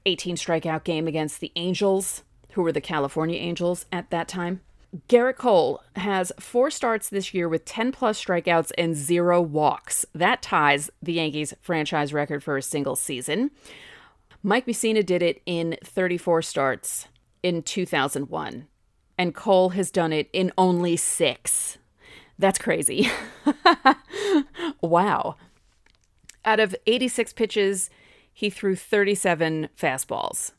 18 0.06 0.36
strikeout 0.36 0.84
game 0.84 1.08
against 1.08 1.40
the 1.40 1.52
Angels, 1.56 2.24
who 2.54 2.62
were 2.62 2.72
the 2.72 2.82
California 2.82 3.40
Angels 3.40 3.86
at 3.92 4.10
that 4.10 4.28
time. 4.28 4.62
Gerrit 5.08 5.38
Cole 5.38 5.82
has 5.96 6.34
four 6.40 6.70
starts 6.70 7.08
this 7.08 7.34
year 7.34 7.48
with 7.48 7.64
10 7.64 7.94
plus 7.94 8.24
strikeouts 8.24 8.72
and 8.78 8.96
zero 8.96 9.42
walks. 9.42 10.06
That 10.14 10.42
ties 10.42 10.90
the 11.02 11.14
Yankees' 11.14 11.54
franchise 11.62 12.14
record 12.14 12.44
for 12.44 12.58
a 12.58 12.62
single 12.62 12.98
season. 12.98 13.52
Mike 14.44 14.66
Mussina 14.66 15.06
did 15.06 15.22
it 15.22 15.42
in 15.46 15.78
34 15.84 16.42
starts 16.42 17.08
in 17.42 17.64
2001, 17.64 18.68
and 19.18 19.36
Cole 19.36 19.70
has 19.70 19.92
done 19.92 20.12
it 20.12 20.30
in 20.34 20.52
only 20.58 20.98
six. 20.98 21.78
That's 22.38 22.58
crazy. 22.58 23.10
wow. 24.82 25.36
Out 26.44 26.60
of 26.60 26.76
86 26.88 27.34
pitches, 27.34 27.90
he 28.34 28.50
threw 28.50 28.76
37 28.76 29.70
fastballs. 29.78 30.52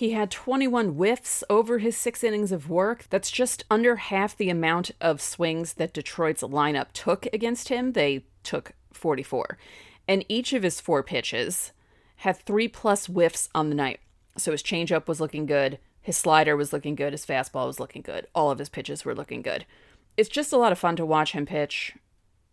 He 0.00 0.12
had 0.12 0.30
21 0.30 0.94
whiffs 0.94 1.44
over 1.50 1.76
his 1.76 1.94
six 1.94 2.24
innings 2.24 2.52
of 2.52 2.70
work. 2.70 3.04
That's 3.10 3.30
just 3.30 3.66
under 3.70 3.96
half 3.96 4.34
the 4.34 4.48
amount 4.48 4.92
of 4.98 5.20
swings 5.20 5.74
that 5.74 5.92
Detroit's 5.92 6.42
lineup 6.42 6.86
took 6.94 7.26
against 7.34 7.68
him. 7.68 7.92
They 7.92 8.24
took 8.42 8.72
44. 8.94 9.58
And 10.08 10.24
each 10.26 10.54
of 10.54 10.62
his 10.62 10.80
four 10.80 11.02
pitches 11.02 11.72
had 12.16 12.38
three 12.38 12.66
plus 12.66 13.08
whiffs 13.08 13.50
on 13.54 13.68
the 13.68 13.74
night. 13.74 14.00
So 14.38 14.52
his 14.52 14.62
changeup 14.62 15.06
was 15.06 15.20
looking 15.20 15.44
good, 15.44 15.78
his 16.00 16.16
slider 16.16 16.56
was 16.56 16.72
looking 16.72 16.94
good, 16.94 17.12
his 17.12 17.26
fastball 17.26 17.66
was 17.66 17.78
looking 17.78 18.00
good, 18.00 18.26
all 18.34 18.50
of 18.50 18.58
his 18.58 18.70
pitches 18.70 19.04
were 19.04 19.14
looking 19.14 19.42
good. 19.42 19.66
It's 20.16 20.30
just 20.30 20.54
a 20.54 20.56
lot 20.56 20.72
of 20.72 20.78
fun 20.78 20.96
to 20.96 21.04
watch 21.04 21.32
him 21.32 21.44
pitch. 21.44 21.94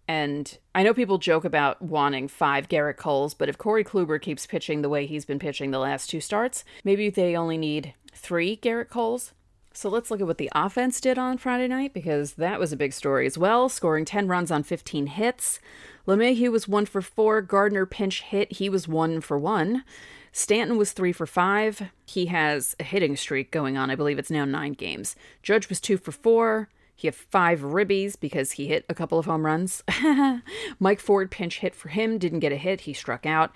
And 0.07 0.57
I 0.73 0.83
know 0.83 0.93
people 0.93 1.17
joke 1.17 1.43
about 1.43 1.81
wanting 1.81 2.27
five 2.27 2.69
Gerrit 2.69 2.95
Coles, 2.97 3.33
but 3.33 3.49
if 3.49 3.57
Corey 3.57 3.83
Kluber 3.83 4.21
keeps 4.21 4.45
pitching 4.45 4.81
the 4.81 4.89
way 4.89 5.05
he's 5.05 5.25
been 5.25 5.39
pitching 5.39 5.71
the 5.71 5.79
last 5.79 6.09
two 6.09 6.21
starts, 6.21 6.63
maybe 6.83 7.09
they 7.09 7.35
only 7.35 7.57
need 7.57 7.93
three 8.13 8.57
Gerrit 8.57 8.89
Coles. 8.89 9.33
So 9.73 9.89
let's 9.89 10.09
look 10.09 10.21
at 10.21 10.25
what 10.25 10.39
the 10.39 10.49
offense 10.55 10.99
did 10.99 11.19
on 11.19 11.37
Friday 11.37 11.67
night 11.67 11.93
because 11.93 12.33
that 12.33 12.59
was 12.59 12.73
a 12.73 12.77
big 12.77 12.93
story 12.93 13.27
as 13.27 13.37
well, 13.37 13.69
scoring 13.69 14.05
10 14.05 14.27
runs 14.27 14.49
on 14.49 14.63
15 14.63 15.07
hits. 15.07 15.59
LeMahieu 16.07 16.51
was 16.51 16.67
one 16.67 16.85
for 16.85 17.01
four. 17.01 17.41
Gardner 17.41 17.85
pinch 17.85 18.21
hit. 18.21 18.53
He 18.53 18.69
was 18.69 18.87
one 18.87 19.21
for 19.21 19.37
one. 19.37 19.83
Stanton 20.31 20.77
was 20.77 20.93
three 20.93 21.11
for 21.11 21.27
five. 21.27 21.91
He 22.05 22.27
has 22.27 22.75
a 22.79 22.83
hitting 22.83 23.15
streak 23.15 23.51
going 23.51 23.77
on. 23.77 23.91
I 23.91 23.95
believe 23.95 24.17
it's 24.17 24.31
now 24.31 24.45
nine 24.45 24.73
games. 24.73 25.15
Judge 25.43 25.69
was 25.69 25.79
two 25.79 25.97
for 25.97 26.11
four. 26.11 26.69
He 26.97 27.07
had 27.07 27.13
five 27.13 27.61
ribbies 27.61 28.19
because 28.19 28.53
he 28.53 28.65
hit 28.65 28.83
a 28.89 28.95
couple 28.95 29.19
of 29.19 29.27
home 29.27 29.45
runs. 29.45 29.83
Mike 30.79 30.99
Ford 30.99 31.29
pinch 31.29 31.59
hit 31.59 31.75
for 31.75 31.89
him, 31.89 32.17
didn't 32.17 32.39
get 32.39 32.51
a 32.51 32.57
hit. 32.57 32.81
He 32.81 32.93
struck 32.93 33.27
out. 33.27 33.51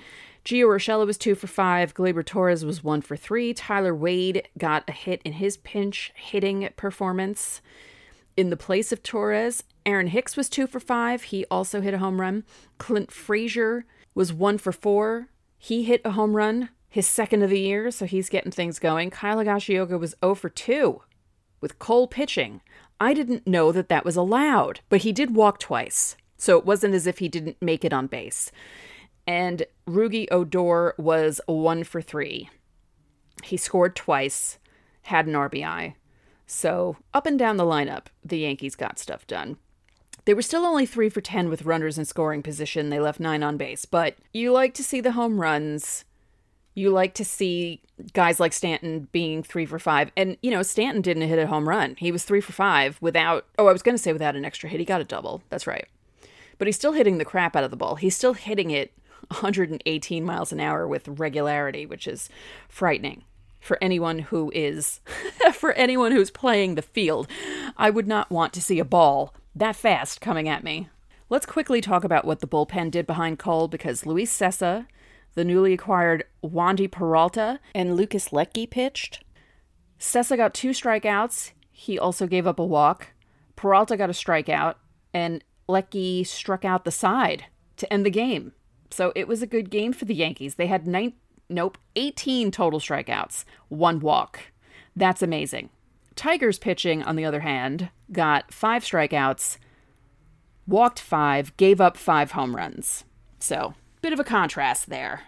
Gio 0.45 0.67
Urshela 0.67 1.07
was 1.07 1.17
two 1.17 1.33
for 1.33 1.47
five. 1.47 1.95
Gleyber 1.95 2.23
Torres 2.23 2.63
was 2.63 2.83
one 2.83 3.01
for 3.01 3.17
three. 3.17 3.51
Tyler 3.55 3.95
Wade 3.95 4.47
got 4.59 4.87
a 4.87 4.91
hit 4.91 5.23
in 5.25 5.33
his 5.33 5.57
pinch 5.57 6.11
hitting 6.13 6.69
performance. 6.75 7.61
In 8.37 8.51
the 8.51 8.57
place 8.57 8.91
of 8.91 9.01
Torres, 9.01 9.63
Aaron 9.87 10.07
Hicks 10.07 10.37
was 10.37 10.47
two 10.47 10.67
for 10.67 10.79
five. 10.79 11.23
He 11.23 11.43
also 11.49 11.81
hit 11.81 11.95
a 11.95 11.99
home 11.99 12.21
run. 12.21 12.43
Clint 12.77 13.11
Frazier 13.11 13.85
was 14.13 14.31
one 14.31 14.59
for 14.59 14.71
four. 14.71 15.29
He 15.57 15.83
hit 15.83 16.01
a 16.05 16.11
home 16.11 16.35
run, 16.35 16.69
his 16.89 17.07
second 17.07 17.41
of 17.41 17.49
the 17.49 17.59
year, 17.59 17.89
so 17.89 18.05
he's 18.05 18.29
getting 18.29 18.51
things 18.51 18.77
going. 18.77 19.09
Kyle 19.09 19.37
Higashioka 19.37 19.99
was 19.99 20.13
0 20.23 20.35
for 20.35 20.49
2 20.49 21.01
with 21.61 21.79
Cole 21.79 22.07
pitching. 22.07 22.61
I 23.01 23.15
didn't 23.15 23.47
know 23.47 23.71
that 23.71 23.89
that 23.89 24.05
was 24.05 24.15
allowed, 24.15 24.81
but 24.87 25.01
he 25.01 25.11
did 25.11 25.35
walk 25.35 25.57
twice. 25.57 26.15
So 26.37 26.59
it 26.59 26.67
wasn't 26.67 26.93
as 26.93 27.07
if 27.07 27.17
he 27.17 27.27
didn't 27.27 27.57
make 27.59 27.83
it 27.83 27.93
on 27.93 28.05
base. 28.05 28.51
And 29.25 29.65
Rougned 29.87 30.27
Odor 30.29 30.93
was 30.99 31.41
1 31.47 31.83
for 31.83 31.99
3. 31.99 32.47
He 33.43 33.57
scored 33.57 33.95
twice, 33.95 34.59
had 35.03 35.25
an 35.25 35.33
RBI. 35.33 35.95
So, 36.45 36.97
up 37.11 37.25
and 37.25 37.39
down 37.39 37.57
the 37.57 37.63
lineup, 37.63 38.05
the 38.23 38.37
Yankees 38.37 38.75
got 38.75 38.99
stuff 38.99 39.25
done. 39.25 39.57
They 40.25 40.35
were 40.35 40.43
still 40.43 40.63
only 40.63 40.85
3 40.85 41.09
for 41.09 41.21
10 41.21 41.49
with 41.49 41.65
runners 41.65 41.97
in 41.97 42.05
scoring 42.05 42.43
position. 42.43 42.89
They 42.89 42.99
left 42.99 43.19
9 43.19 43.41
on 43.41 43.57
base, 43.57 43.85
but 43.85 44.15
you 44.31 44.51
like 44.51 44.75
to 44.75 44.83
see 44.83 45.01
the 45.01 45.13
home 45.13 45.41
runs. 45.41 46.05
You 46.73 46.89
like 46.89 47.13
to 47.15 47.25
see 47.25 47.81
guys 48.13 48.39
like 48.39 48.53
Stanton 48.53 49.07
being 49.11 49.43
3 49.43 49.65
for 49.65 49.79
5. 49.79 50.11
And, 50.15 50.37
you 50.41 50.51
know, 50.51 50.63
Stanton 50.63 51.01
didn't 51.01 51.27
hit 51.27 51.39
a 51.39 51.47
home 51.47 51.67
run. 51.67 51.95
He 51.97 52.11
was 52.11 52.23
3 52.23 52.41
for 52.41 52.53
5 52.53 52.97
without, 53.01 53.45
oh, 53.57 53.67
I 53.67 53.73
was 53.73 53.81
going 53.81 53.95
to 53.95 54.01
say 54.01 54.13
without 54.13 54.35
an 54.35 54.45
extra 54.45 54.69
hit. 54.69 54.79
He 54.79 54.85
got 54.85 55.01
a 55.01 55.05
double. 55.05 55.43
That's 55.49 55.67
right. 55.67 55.87
But 56.57 56.67
he's 56.67 56.75
still 56.75 56.93
hitting 56.93 57.17
the 57.17 57.25
crap 57.25 57.55
out 57.55 57.63
of 57.63 57.71
the 57.71 57.77
ball. 57.77 57.95
He's 57.95 58.15
still 58.15 58.33
hitting 58.33 58.71
it 58.71 58.93
118 59.27 60.23
miles 60.23 60.51
an 60.51 60.59
hour 60.59 60.87
with 60.87 61.07
regularity, 61.07 61.85
which 61.85 62.07
is 62.07 62.29
frightening 62.69 63.23
for 63.59 63.77
anyone 63.81 64.19
who 64.19 64.51
is 64.53 64.99
for 65.53 65.71
anyone 65.73 66.11
who's 66.11 66.31
playing 66.31 66.75
the 66.75 66.81
field. 66.81 67.27
I 67.77 67.89
would 67.89 68.07
not 68.07 68.29
want 68.29 68.53
to 68.53 68.61
see 68.61 68.79
a 68.79 68.85
ball 68.85 69.33
that 69.55 69.75
fast 69.75 70.21
coming 70.21 70.49
at 70.49 70.63
me. 70.63 70.89
Let's 71.29 71.45
quickly 71.45 71.79
talk 71.79 72.03
about 72.03 72.25
what 72.25 72.39
the 72.39 72.47
bullpen 72.47 72.91
did 72.91 73.07
behind 73.07 73.39
Cole 73.39 73.67
because 73.67 74.05
Luis 74.05 74.37
Cessa, 74.37 74.85
the 75.35 75.45
newly 75.45 75.73
acquired 75.73 76.25
Wandy 76.43 76.89
Peralta, 76.89 77.59
and 77.73 77.95
Lucas 77.95 78.29
Luetge 78.29 78.69
pitched. 78.69 79.23
Cessa 79.99 80.35
got 80.35 80.53
two 80.53 80.71
strikeouts. 80.71 81.51
He 81.71 81.97
also 81.97 82.27
gave 82.27 82.47
up 82.47 82.59
a 82.59 82.65
walk. 82.65 83.09
Peralta 83.55 83.95
got 83.95 84.09
a 84.09 84.13
strikeout, 84.13 84.75
and 85.13 85.43
Luetge 85.69 86.27
struck 86.27 86.65
out 86.65 86.83
the 86.83 86.91
side 86.91 87.45
to 87.77 87.91
end 87.91 88.05
the 88.05 88.09
game. 88.09 88.53
So 88.89 89.13
it 89.15 89.27
was 89.27 89.41
a 89.41 89.47
good 89.47 89.69
game 89.69 89.93
for 89.93 90.05
the 90.05 90.15
Yankees. 90.15 90.55
They 90.55 90.67
had 90.67 90.85
nine, 90.85 91.13
nope, 91.49 91.77
18 91.95 92.51
total 92.51 92.79
strikeouts, 92.79 93.45
one 93.69 93.99
walk. 93.99 94.39
That's 94.95 95.21
amazing. 95.21 95.69
Tigers 96.15 96.59
pitching, 96.59 97.01
on 97.03 97.15
the 97.15 97.25
other 97.25 97.39
hand, 97.39 97.89
got 98.11 98.53
five 98.53 98.83
strikeouts, 98.83 99.57
walked 100.67 100.99
five, 100.99 101.55
gave 101.57 101.79
up 101.79 101.95
five 101.95 102.31
home 102.31 102.55
runs. 102.55 103.05
So, 103.39 103.73
bit 104.01 104.13
of 104.13 104.19
a 104.19 104.23
contrast 104.23 104.89
there. 104.89 105.23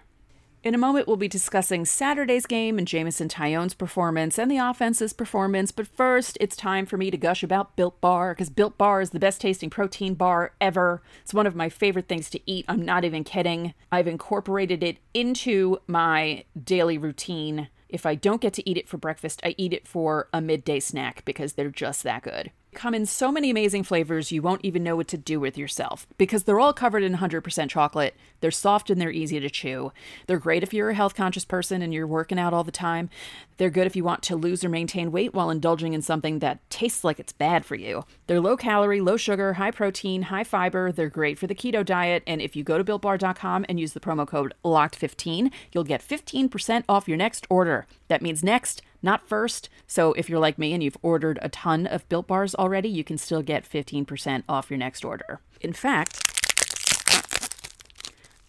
In 0.63 0.73
a 0.73 0.77
moment, 0.77 1.07
we'll 1.07 1.17
be 1.17 1.27
discussing 1.27 1.83
Saturday's 1.83 2.45
game 2.45 2.77
and 2.77 2.87
Jameson 2.87 3.27
Taillon's 3.27 3.73
performance 3.73 4.39
and 4.39 4.49
the 4.49 4.57
offense's 4.57 5.11
performance. 5.11 5.71
But 5.71 5.87
first, 5.87 6.37
it's 6.39 6.55
time 6.55 6.85
for 6.85 6.95
me 6.95 7.11
to 7.11 7.17
gush 7.17 7.43
about 7.43 7.75
Built 7.75 7.99
Bar 7.99 8.33
because 8.33 8.49
Built 8.49 8.77
Bar 8.77 9.01
is 9.01 9.09
the 9.09 9.19
best 9.19 9.41
tasting 9.41 9.69
protein 9.69 10.13
bar 10.13 10.53
ever. 10.61 11.01
It's 11.21 11.33
one 11.33 11.45
of 11.45 11.55
my 11.55 11.67
favorite 11.67 12.07
things 12.07 12.29
to 12.29 12.39
eat. 12.49 12.63
I'm 12.69 12.81
not 12.81 13.03
even 13.03 13.25
kidding. 13.25 13.73
I've 13.91 14.07
incorporated 14.07 14.83
it 14.83 14.99
into 15.13 15.79
my 15.85 16.45
daily 16.63 16.97
routine. 16.97 17.67
If 17.89 18.05
I 18.05 18.15
don't 18.15 18.41
get 18.41 18.53
to 18.53 18.67
eat 18.67 18.77
it 18.77 18.87
for 18.87 18.97
breakfast, 18.97 19.41
I 19.43 19.55
eat 19.57 19.73
it 19.73 19.85
for 19.85 20.29
a 20.31 20.39
midday 20.39 20.79
snack 20.79 21.25
because 21.25 21.53
they're 21.53 21.69
just 21.69 22.03
that 22.03 22.23
good 22.23 22.51
come 22.73 22.93
in 22.93 23.05
so 23.05 23.31
many 23.31 23.49
amazing 23.49 23.83
flavors 23.83 24.31
you 24.31 24.41
won't 24.41 24.63
even 24.63 24.83
know 24.83 24.95
what 24.95 25.07
to 25.09 25.17
do 25.17 25.39
with 25.39 25.57
yourself 25.57 26.05
because 26.17 26.43
they're 26.43 26.59
all 26.59 26.73
covered 26.73 27.03
in 27.03 27.15
100% 27.15 27.69
chocolate. 27.69 28.15
They're 28.41 28.51
soft 28.51 28.89
and 28.89 28.99
they're 28.99 29.11
easy 29.11 29.39
to 29.39 29.49
chew. 29.49 29.91
They're 30.27 30.39
great 30.39 30.63
if 30.63 30.73
you're 30.73 30.89
a 30.89 30.95
health 30.95 31.15
conscious 31.15 31.45
person 31.45 31.81
and 31.81 31.93
you're 31.93 32.07
working 32.07 32.39
out 32.39 32.53
all 32.53 32.63
the 32.63 32.71
time. 32.71 33.09
They're 33.57 33.69
good 33.69 33.87
if 33.87 33.95
you 33.95 34.03
want 34.03 34.23
to 34.23 34.35
lose 34.35 34.63
or 34.63 34.69
maintain 34.69 35.11
weight 35.11 35.33
while 35.33 35.49
indulging 35.49 35.93
in 35.93 36.01
something 36.01 36.39
that 36.39 36.67
tastes 36.69 37.03
like 37.03 37.19
it's 37.19 37.33
bad 37.33 37.65
for 37.65 37.75
you. 37.75 38.03
They're 38.27 38.41
low 38.41 38.57
calorie, 38.57 39.01
low 39.01 39.17
sugar, 39.17 39.53
high 39.53 39.71
protein, 39.71 40.23
high 40.23 40.43
fiber. 40.43 40.91
They're 40.91 41.09
great 41.09 41.37
for 41.37 41.47
the 41.47 41.55
keto 41.55 41.85
diet. 41.85 42.23
And 42.25 42.41
if 42.41 42.55
you 42.55 42.63
go 42.63 42.77
to 42.77 42.83
builtbar.com 42.83 43.65
and 43.69 43.79
use 43.79 43.93
the 43.93 43.99
promo 43.99 44.27
code 44.27 44.53
LOCKED15, 44.63 45.51
you'll 45.71 45.83
get 45.83 46.01
15% 46.01 46.83
off 46.87 47.07
your 47.07 47.17
next 47.17 47.45
order. 47.49 47.85
That 48.07 48.21
means 48.21 48.43
next 48.43 48.81
not 49.03 49.27
first. 49.27 49.69
So 49.85 50.13
if 50.13 50.29
you're 50.29 50.39
like 50.39 50.57
me 50.57 50.73
and 50.73 50.81
you've 50.81 50.97
ordered 51.01 51.37
a 51.41 51.49
ton 51.49 51.85
of 51.85 52.07
built 52.09 52.25
bars 52.25 52.55
already, 52.55 52.89
you 52.89 53.03
can 53.03 53.17
still 53.17 53.41
get 53.41 53.69
15% 53.69 54.43
off 54.47 54.71
your 54.71 54.79
next 54.79 55.03
order. 55.03 55.41
In 55.59 55.73
fact, 55.73 56.42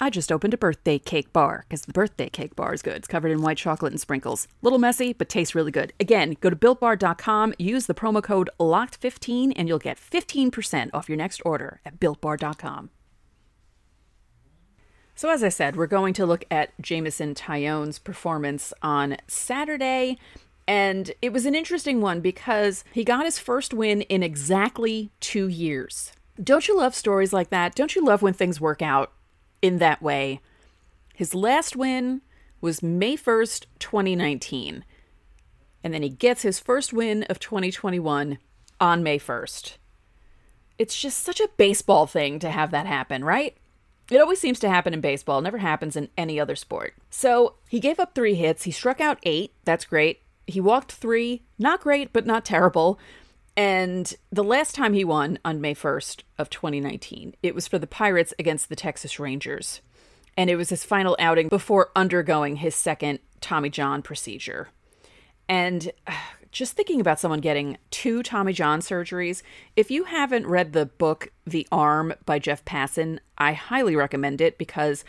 I 0.00 0.10
just 0.10 0.32
opened 0.32 0.52
a 0.54 0.58
birthday 0.58 0.98
cake 0.98 1.32
bar 1.32 1.64
because 1.68 1.82
the 1.82 1.92
birthday 1.92 2.28
cake 2.28 2.56
bar 2.56 2.74
is 2.74 2.82
good. 2.82 2.96
It's 2.96 3.08
covered 3.08 3.30
in 3.30 3.42
white 3.42 3.58
chocolate 3.58 3.92
and 3.92 4.00
sprinkles. 4.00 4.48
Little 4.60 4.80
messy, 4.80 5.12
but 5.12 5.28
tastes 5.28 5.54
really 5.54 5.70
good. 5.70 5.92
Again, 6.00 6.36
go 6.40 6.50
to 6.50 6.56
builtbar.com, 6.56 7.54
use 7.58 7.86
the 7.86 7.94
promo 7.94 8.22
code 8.22 8.50
LOCKED15, 8.58 9.52
and 9.54 9.68
you'll 9.68 9.78
get 9.78 9.98
15% 9.98 10.90
off 10.92 11.08
your 11.08 11.16
next 11.16 11.40
order 11.44 11.80
at 11.84 12.00
builtbar.com. 12.00 12.90
So, 15.14 15.30
as 15.30 15.44
I 15.44 15.48
said, 15.48 15.76
we're 15.76 15.86
going 15.86 16.12
to 16.14 16.26
look 16.26 16.44
at 16.50 16.72
Jameson 16.80 17.36
Taillon's 17.36 18.00
performance 18.00 18.72
on 18.82 19.16
Saturday. 19.28 20.18
And 20.66 21.12
it 21.22 21.32
was 21.32 21.46
an 21.46 21.54
interesting 21.54 22.00
one 22.00 22.20
because 22.20 22.82
he 22.92 23.04
got 23.04 23.24
his 23.24 23.38
first 23.38 23.72
win 23.72 24.00
in 24.02 24.24
exactly 24.24 25.12
two 25.20 25.46
years. 25.46 26.10
Don't 26.42 26.66
you 26.66 26.76
love 26.76 26.96
stories 26.96 27.32
like 27.32 27.50
that? 27.50 27.76
Don't 27.76 27.94
you 27.94 28.04
love 28.04 28.22
when 28.22 28.32
things 28.32 28.60
work 28.60 28.82
out 28.82 29.12
in 29.64 29.78
that 29.78 30.02
way? 30.02 30.40
His 31.14 31.35
last 31.35 31.75
win 31.75 32.21
was 32.61 32.83
May 32.83 33.16
1st, 33.16 33.64
2019. 33.78 34.85
And 35.83 35.94
then 35.94 36.02
he 36.02 36.11
gets 36.11 36.42
his 36.42 36.61
first 36.61 36.92
win 36.92 37.23
of 37.25 37.38
2021 37.38 38.37
on 38.78 39.02
May 39.02 39.18
1st. 39.18 39.78
It's 40.78 41.00
just 41.00 41.25
such 41.25 41.40
a 41.40 41.49
baseball 41.56 42.06
thing 42.06 42.38
to 42.40 42.50
have 42.50 42.73
that 42.73 42.87
happen, 42.87 43.25
right? 43.25 43.56
It 44.11 44.21
always 44.21 44.38
seems 44.38 44.61
to 44.61 44.68
happen 44.68 44.92
in 44.92 45.00
baseball, 45.00 45.40
never 45.40 45.59
happens 45.59 45.97
in 45.97 46.11
any 46.18 46.38
other 46.38 46.56
sport. 46.56 46.92
So 47.09 47.54
he 47.66 47.80
gave 47.80 47.99
up 47.99 48.14
three 48.14 48.35
hits. 48.35 48.64
He 48.64 48.71
struck 48.71 49.00
out 49.00 49.18
eight. 49.23 49.52
That's 49.64 49.87
great. 49.87 50.21
He 50.47 50.61
walked 50.61 50.92
three, 50.92 51.40
not 51.59 51.80
great, 51.80 52.12
but 52.12 52.26
not 52.26 52.44
terrible. 52.44 52.99
And 53.56 54.12
the 54.30 54.44
last 54.44 54.75
time 54.75 54.94
he 54.94 55.04
won 55.04 55.38
on 55.44 55.61
May 55.61 55.75
1st 55.75 56.23
of 56.38 56.50
2019, 56.50 57.34
it 57.42 57.54
was 57.54 57.68
for 57.68 57.78
the 57.78 57.87
Pirates 57.87 58.34
against 58.38 58.68
the 58.68 58.76
Texas 58.76 59.20
Rangers. 59.20 59.80
And 60.37 60.50
it 60.50 60.56
was 60.56 60.70
his 60.70 60.84
final 60.84 61.16
outing 61.20 61.49
before 61.49 61.90
undergoing 61.94 62.56
his 62.56 62.75
second 62.75 63.20
Tommy 63.40 63.70
John 63.70 64.02
procedure. 64.02 64.70
And 65.49 65.92
uh, 66.06 66.12
just 66.50 66.75
thinking 66.75 67.00
about 67.00 67.20
someone 67.20 67.40
getting 67.40 67.78
two 67.90 68.23
Tommy 68.23 68.52
John 68.52 68.80
surgeries, 68.80 69.42
if 69.76 69.90
you 69.90 70.04
haven't 70.04 70.46
read 70.46 70.73
the 70.73 70.87
book 70.87 71.28
The 71.46 71.68
Arm 71.70 72.14
by 72.25 72.38
Jeff 72.38 72.64
Passan, 72.64 73.18
I 73.37 73.52
highly 73.52 73.94
recommend 73.94 74.40
it 74.40 74.56
because 74.56 75.04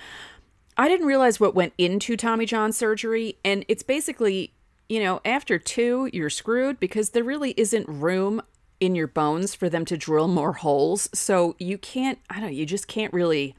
I 0.77 0.89
didn't 0.89 1.07
realize 1.07 1.39
what 1.39 1.55
went 1.55 1.73
into 1.77 2.17
Tommy 2.17 2.45
John 2.45 2.71
surgery. 2.71 3.37
And 3.45 3.63
it's 3.67 3.83
basically, 3.83 4.54
you 4.89 5.03
know, 5.03 5.21
after 5.25 5.57
two, 5.57 6.09
you're 6.13 6.29
screwed 6.29 6.79
because 6.79 7.11
there 7.11 7.23
really 7.23 7.53
isn't 7.57 7.87
room 7.87 8.41
in 8.79 8.95
your 8.95 9.07
bones 9.07 9.55
for 9.55 9.69
them 9.69 9.85
to 9.85 9.97
drill 9.97 10.27
more 10.27 10.53
holes. 10.63 11.09
So 11.13 11.55
you 11.59 11.77
can't, 11.77 12.19
I 12.29 12.35
don't 12.35 12.43
know, 12.43 12.49
you 12.49 12.65
just 12.65 12.87
can't 12.87 13.13
really 13.13 13.55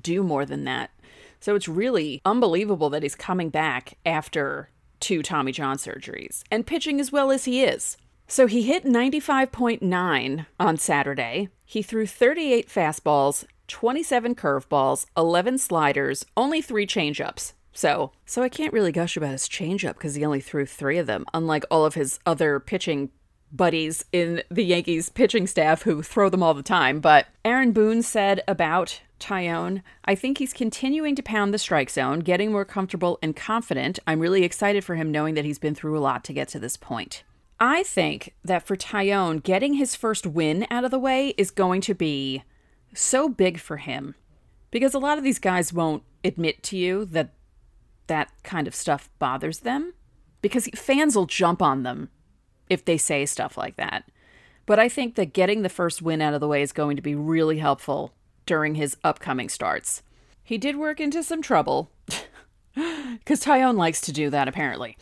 do 0.00 0.22
more 0.22 0.44
than 0.44 0.64
that. 0.64 0.90
So 1.40 1.54
it's 1.54 1.68
really 1.68 2.20
unbelievable 2.24 2.90
that 2.90 3.02
he's 3.02 3.14
coming 3.14 3.48
back 3.48 3.96
after 4.04 4.70
two 5.00 5.22
Tommy 5.22 5.52
John 5.52 5.76
surgeries 5.76 6.42
and 6.50 6.66
pitching 6.66 7.00
as 7.00 7.12
well 7.12 7.30
as 7.30 7.44
he 7.44 7.62
is. 7.62 7.96
So 8.26 8.46
he 8.46 8.62
hit 8.62 8.84
95.9 8.84 10.46
on 10.60 10.76
Saturday. 10.76 11.48
He 11.64 11.82
threw 11.82 12.06
38 12.06 12.68
fastballs, 12.68 13.44
27 13.68 14.34
curveballs, 14.34 15.06
11 15.16 15.58
sliders, 15.58 16.26
only 16.36 16.60
3 16.60 16.86
changeups. 16.86 17.52
So, 17.78 18.10
so 18.26 18.42
I 18.42 18.48
can't 18.48 18.72
really 18.72 18.90
gush 18.90 19.16
about 19.16 19.30
his 19.30 19.48
changeup 19.48 19.94
because 19.94 20.16
he 20.16 20.24
only 20.24 20.40
threw 20.40 20.66
3 20.66 20.98
of 20.98 21.06
them, 21.06 21.24
unlike 21.32 21.64
all 21.70 21.84
of 21.84 21.94
his 21.94 22.18
other 22.26 22.58
pitching 22.58 23.10
buddies 23.52 24.04
in 24.10 24.42
the 24.50 24.64
Yankees 24.64 25.08
pitching 25.10 25.46
staff 25.46 25.82
who 25.82 26.02
throw 26.02 26.28
them 26.28 26.42
all 26.42 26.54
the 26.54 26.62
time. 26.64 26.98
But 26.98 27.28
Aaron 27.44 27.70
Boone 27.70 28.02
said 28.02 28.42
about 28.48 29.00
Taillon, 29.20 29.82
I 30.04 30.16
think 30.16 30.38
he's 30.38 30.52
continuing 30.52 31.14
to 31.14 31.22
pound 31.22 31.54
the 31.54 31.58
strike 31.58 31.88
zone, 31.88 32.18
getting 32.18 32.50
more 32.50 32.64
comfortable 32.64 33.16
and 33.22 33.36
confident. 33.36 34.00
I'm 34.08 34.18
really 34.18 34.42
excited 34.42 34.82
for 34.82 34.96
him 34.96 35.12
knowing 35.12 35.34
that 35.36 35.44
he's 35.44 35.60
been 35.60 35.76
through 35.76 35.96
a 35.96 36.00
lot 36.00 36.24
to 36.24 36.32
get 36.32 36.48
to 36.48 36.58
this 36.58 36.76
point. 36.76 37.22
I 37.60 37.84
think 37.84 38.34
that 38.44 38.66
for 38.66 38.74
Taillon, 38.74 39.40
getting 39.40 39.74
his 39.74 39.94
first 39.94 40.26
win 40.26 40.66
out 40.68 40.82
of 40.84 40.90
the 40.90 40.98
way 40.98 41.28
is 41.38 41.52
going 41.52 41.80
to 41.82 41.94
be 41.94 42.42
so 42.92 43.28
big 43.28 43.60
for 43.60 43.76
him 43.76 44.16
because 44.72 44.94
a 44.94 44.98
lot 44.98 45.16
of 45.16 45.22
these 45.22 45.38
guys 45.38 45.72
won't 45.72 46.02
admit 46.24 46.64
to 46.64 46.76
you 46.76 47.04
that 47.04 47.34
that 48.08 48.30
kind 48.42 48.66
of 48.66 48.74
stuff 48.74 49.08
bothers 49.18 49.60
them 49.60 49.94
because 50.42 50.68
fans 50.74 51.16
will 51.16 51.26
jump 51.26 51.62
on 51.62 51.82
them 51.82 52.10
if 52.68 52.84
they 52.84 52.98
say 52.98 53.24
stuff 53.26 53.56
like 53.56 53.76
that. 53.76 54.04
But 54.66 54.78
I 54.78 54.88
think 54.88 55.14
that 55.14 55.32
getting 55.32 55.62
the 55.62 55.68
first 55.68 56.02
win 56.02 56.20
out 56.20 56.34
of 56.34 56.40
the 56.40 56.48
way 56.48 56.60
is 56.60 56.72
going 56.72 56.96
to 56.96 57.02
be 57.02 57.14
really 57.14 57.58
helpful 57.58 58.12
during 58.44 58.74
his 58.74 58.96
upcoming 59.02 59.48
starts. 59.48 60.02
He 60.42 60.58
did 60.58 60.76
work 60.76 61.00
into 61.00 61.22
some 61.22 61.42
trouble, 61.42 61.90
because 62.74 63.42
Taillon 63.42 63.76
likes 63.76 64.00
to 64.02 64.12
do 64.12 64.30
that 64.30 64.48
apparently. 64.48 64.96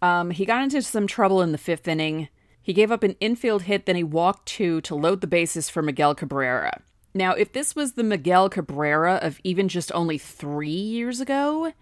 Um, 0.00 0.30
he 0.30 0.44
got 0.44 0.62
into 0.62 0.82
some 0.82 1.06
trouble 1.06 1.40
in 1.42 1.52
the 1.52 1.58
fifth 1.58 1.86
inning. 1.86 2.28
He 2.60 2.72
gave 2.72 2.90
up 2.90 3.02
an 3.02 3.16
infield 3.20 3.62
hit, 3.62 3.86
then 3.86 3.96
he 3.96 4.04
walked 4.04 4.46
two 4.46 4.80
to 4.82 4.94
load 4.94 5.20
the 5.20 5.26
bases 5.26 5.68
for 5.68 5.82
Miguel 5.82 6.14
Cabrera. 6.14 6.82
Now, 7.14 7.32
if 7.32 7.52
this 7.52 7.76
was 7.76 7.92
the 7.92 8.02
Miguel 8.02 8.48
Cabrera 8.48 9.16
of 9.16 9.40
even 9.44 9.68
just 9.68 9.92
only 9.92 10.18
three 10.18 10.68
years 10.68 11.20
ago, 11.20 11.72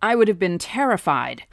I 0.00 0.14
would 0.14 0.28
have 0.28 0.38
been 0.38 0.58
terrified. 0.58 1.44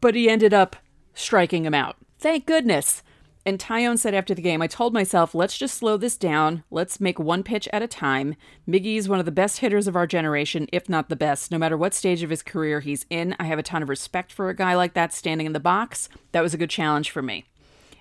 but 0.00 0.14
he 0.14 0.28
ended 0.28 0.54
up 0.54 0.76
striking 1.14 1.64
him 1.64 1.74
out. 1.74 1.96
Thank 2.18 2.46
goodness. 2.46 3.02
And 3.46 3.58
Taillon 3.58 3.98
said 3.98 4.14
after 4.14 4.34
the 4.34 4.42
game, 4.42 4.60
I 4.60 4.66
told 4.66 4.92
myself, 4.92 5.34
let's 5.34 5.56
just 5.56 5.76
slow 5.76 5.96
this 5.96 6.16
down. 6.16 6.62
Let's 6.70 7.00
make 7.00 7.18
one 7.18 7.42
pitch 7.42 7.68
at 7.72 7.82
a 7.82 7.88
time. 7.88 8.36
Miggy 8.68 8.96
is 8.96 9.08
one 9.08 9.18
of 9.18 9.24
the 9.24 9.32
best 9.32 9.58
hitters 9.58 9.86
of 9.86 9.96
our 9.96 10.06
generation, 10.06 10.68
if 10.72 10.90
not 10.90 11.08
the 11.08 11.16
best. 11.16 11.50
No 11.50 11.56
matter 11.56 11.76
what 11.76 11.94
stage 11.94 12.22
of 12.22 12.28
his 12.28 12.42
career 12.42 12.80
he's 12.80 13.06
in, 13.08 13.34
I 13.40 13.44
have 13.44 13.58
a 13.58 13.62
ton 13.62 13.82
of 13.82 13.88
respect 13.88 14.30
for 14.30 14.50
a 14.50 14.56
guy 14.56 14.74
like 14.74 14.92
that 14.92 15.14
standing 15.14 15.46
in 15.46 15.54
the 15.54 15.60
box. 15.60 16.10
That 16.32 16.42
was 16.42 16.52
a 16.52 16.58
good 16.58 16.68
challenge 16.68 17.10
for 17.10 17.22
me. 17.22 17.46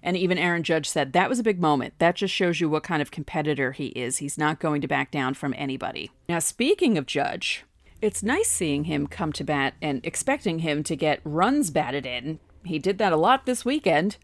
And 0.03 0.17
even 0.17 0.37
Aaron 0.37 0.63
Judge 0.63 0.89
said, 0.89 1.13
that 1.13 1.29
was 1.29 1.39
a 1.39 1.43
big 1.43 1.59
moment. 1.59 1.93
That 1.99 2.15
just 2.15 2.33
shows 2.33 2.59
you 2.59 2.69
what 2.69 2.83
kind 2.83 3.01
of 3.01 3.11
competitor 3.11 3.71
he 3.71 3.87
is. 3.87 4.17
He's 4.17 4.37
not 4.37 4.59
going 4.59 4.81
to 4.81 4.87
back 4.87 5.09
down 5.09 5.33
from 5.33 5.53
anybody. 5.57 6.11
Now, 6.27 6.39
speaking 6.39 6.97
of 6.97 7.05
Judge, 7.05 7.63
it's 8.01 8.23
nice 8.23 8.47
seeing 8.47 8.85
him 8.85 9.07
come 9.07 9.33
to 9.33 9.43
bat 9.43 9.73
and 9.81 10.05
expecting 10.05 10.59
him 10.59 10.83
to 10.83 10.95
get 10.95 11.21
runs 11.23 11.69
batted 11.71 12.05
in. 12.05 12.39
He 12.63 12.79
did 12.79 12.97
that 12.97 13.13
a 13.13 13.17
lot 13.17 13.45
this 13.45 13.65
weekend. 13.65 14.17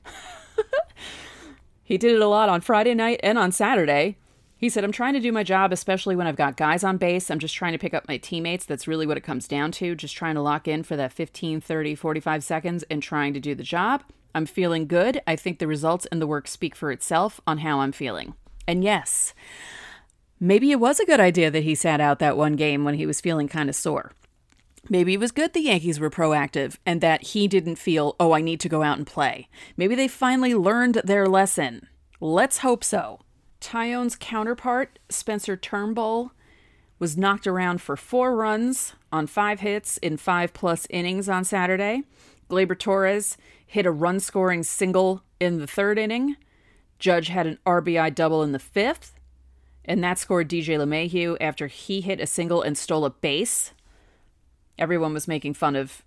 he 1.83 1.97
did 1.97 2.13
it 2.13 2.21
a 2.21 2.27
lot 2.27 2.49
on 2.49 2.61
Friday 2.61 2.93
night 2.93 3.19
and 3.23 3.37
on 3.37 3.51
Saturday. 3.51 4.17
He 4.57 4.69
said, 4.69 4.83
I'm 4.83 4.91
trying 4.91 5.13
to 5.13 5.19
do 5.19 5.31
my 5.31 5.43
job, 5.43 5.73
especially 5.73 6.15
when 6.15 6.27
I've 6.27 6.37
got 6.37 6.55
guys 6.55 6.83
on 6.83 6.97
base. 6.97 7.29
I'm 7.29 7.39
just 7.39 7.55
trying 7.55 7.73
to 7.73 7.77
pick 7.77 7.93
up 7.93 8.07
my 8.07 8.17
teammates. 8.17 8.65
That's 8.65 8.87
really 8.87 9.05
what 9.05 9.17
it 9.17 9.23
comes 9.23 9.47
down 9.47 9.71
to. 9.73 9.95
Just 9.95 10.15
trying 10.15 10.35
to 10.35 10.41
lock 10.41 10.67
in 10.67 10.83
for 10.83 10.95
that 10.95 11.11
15, 11.11 11.59
30, 11.59 11.95
45 11.95 12.43
seconds 12.43 12.83
and 12.89 13.03
trying 13.03 13.33
to 13.33 13.39
do 13.39 13.53
the 13.53 13.63
job. 13.63 14.03
I'm 14.33 14.45
feeling 14.45 14.87
good. 14.87 15.21
I 15.27 15.35
think 15.35 15.59
the 15.59 15.67
results 15.67 16.05
and 16.07 16.21
the 16.21 16.27
work 16.27 16.47
speak 16.47 16.75
for 16.75 16.91
itself 16.91 17.41
on 17.45 17.59
how 17.59 17.79
I'm 17.79 17.91
feeling. 17.91 18.35
And 18.67 18.83
yes, 18.83 19.33
maybe 20.39 20.71
it 20.71 20.79
was 20.79 20.99
a 20.99 21.05
good 21.05 21.19
idea 21.19 21.49
that 21.51 21.63
he 21.63 21.75
sat 21.75 22.01
out 22.01 22.19
that 22.19 22.37
one 22.37 22.55
game 22.55 22.83
when 22.83 22.95
he 22.95 23.05
was 23.05 23.21
feeling 23.21 23.47
kind 23.47 23.69
of 23.69 23.75
sore. 23.75 24.11
Maybe 24.87 25.13
it 25.13 25.19
was 25.19 25.31
good 25.31 25.53
the 25.53 25.61
Yankees 25.61 25.99
were 25.99 26.11
proactive 26.11 26.77
and 26.85 27.01
that 27.01 27.23
he 27.23 27.47
didn't 27.47 27.77
feel, 27.77 28.15
oh, 28.19 28.33
I 28.33 28.41
need 28.41 28.59
to 28.59 28.69
go 28.69 28.83
out 28.83 28.97
and 28.97 29.07
play. 29.07 29.47
Maybe 29.75 29.95
they 29.95 30.07
finally 30.07 30.53
learned 30.53 31.01
their 31.03 31.27
lesson. 31.27 31.87
Let's 32.19 32.59
hope 32.59 32.83
so. 32.83 33.21
Taillon's 33.59 34.15
counterpart, 34.15 34.99
Spencer 35.09 35.57
Turnbull, 35.57 36.31
was 36.99 37.17
knocked 37.17 37.47
around 37.47 37.81
for 37.81 37.97
four 37.97 38.35
runs 38.35 38.93
on 39.11 39.25
five 39.25 39.61
hits 39.61 39.97
in 39.97 40.17
five 40.17 40.53
plus 40.53 40.85
innings 40.91 41.27
on 41.27 41.43
Saturday. 41.43 42.03
Gleyber 42.49 42.77
Torres 42.77 43.37
hit 43.65 43.87
a 43.87 43.91
run 43.91 44.19
scoring 44.19 44.61
single 44.61 45.23
in 45.39 45.57
the 45.57 45.67
third 45.67 45.97
inning. 45.97 46.35
Judge 46.99 47.29
had 47.29 47.47
an 47.47 47.57
RBI 47.65 48.13
double 48.13 48.43
in 48.43 48.51
the 48.51 48.59
fifth, 48.59 49.14
and 49.85 50.03
that 50.03 50.19
scored 50.19 50.49
DJ 50.49 50.77
LeMahieu 50.77 51.37
after 51.39 51.67
he 51.67 52.01
hit 52.01 52.19
a 52.19 52.27
single 52.27 52.61
and 52.61 52.77
stole 52.77 53.05
a 53.05 53.09
base 53.09 53.71
Everyone 54.77 55.13
was 55.13 55.27
making 55.27 55.53
fun 55.53 55.75
of 55.75 56.03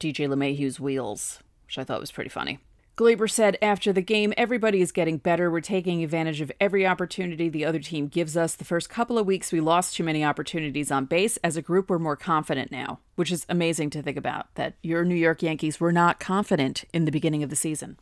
DJ 0.00 0.26
LeMahieu's 0.26 0.80
wheels, 0.80 1.40
which 1.66 1.78
I 1.78 1.84
thought 1.84 2.00
was 2.00 2.12
pretty 2.12 2.30
funny. 2.30 2.58
Gleyber 2.96 3.30
said 3.30 3.58
after 3.60 3.92
the 3.92 4.00
game, 4.00 4.32
everybody 4.38 4.80
is 4.80 4.90
getting 4.90 5.18
better. 5.18 5.50
We're 5.50 5.60
taking 5.60 6.02
advantage 6.02 6.40
of 6.40 6.50
every 6.58 6.86
opportunity 6.86 7.50
the 7.50 7.66
other 7.66 7.78
team 7.78 8.08
gives 8.08 8.38
us. 8.38 8.54
The 8.54 8.64
first 8.64 8.88
couple 8.88 9.18
of 9.18 9.26
weeks, 9.26 9.52
we 9.52 9.60
lost 9.60 9.94
too 9.94 10.04
many 10.04 10.24
opportunities 10.24 10.90
on 10.90 11.04
base. 11.04 11.36
As 11.44 11.58
a 11.58 11.62
group, 11.62 11.90
we're 11.90 11.98
more 11.98 12.16
confident 12.16 12.72
now, 12.72 13.00
which 13.16 13.30
is 13.30 13.44
amazing 13.50 13.90
to 13.90 14.02
think 14.02 14.16
about 14.16 14.54
that 14.54 14.76
your 14.82 15.04
New 15.04 15.14
York 15.14 15.42
Yankees 15.42 15.78
were 15.78 15.92
not 15.92 16.20
confident 16.20 16.84
in 16.94 17.04
the 17.04 17.12
beginning 17.12 17.42
of 17.42 17.50
the 17.50 17.56
season. 17.56 17.98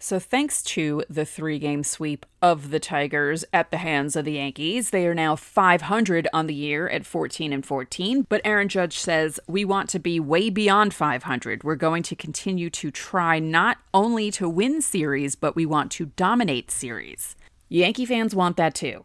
So, 0.00 0.20
thanks 0.20 0.62
to 0.62 1.02
the 1.10 1.24
three 1.24 1.58
game 1.58 1.82
sweep 1.82 2.24
of 2.40 2.70
the 2.70 2.78
Tigers 2.78 3.44
at 3.52 3.72
the 3.72 3.78
hands 3.78 4.14
of 4.14 4.24
the 4.24 4.34
Yankees, 4.34 4.90
they 4.90 5.08
are 5.08 5.14
now 5.14 5.34
500 5.34 6.28
on 6.32 6.46
the 6.46 6.54
year 6.54 6.88
at 6.88 7.04
14 7.04 7.52
and 7.52 7.66
14. 7.66 8.24
But 8.28 8.40
Aaron 8.44 8.68
Judge 8.68 9.00
says, 9.00 9.40
We 9.48 9.64
want 9.64 9.90
to 9.90 9.98
be 9.98 10.20
way 10.20 10.50
beyond 10.50 10.94
500. 10.94 11.64
We're 11.64 11.74
going 11.74 12.04
to 12.04 12.14
continue 12.14 12.70
to 12.70 12.92
try 12.92 13.40
not 13.40 13.78
only 13.92 14.30
to 14.32 14.48
win 14.48 14.82
series, 14.82 15.34
but 15.34 15.56
we 15.56 15.66
want 15.66 15.90
to 15.92 16.06
dominate 16.06 16.70
series. 16.70 17.34
Yankee 17.68 18.06
fans 18.06 18.36
want 18.36 18.56
that 18.56 18.76
too. 18.76 19.02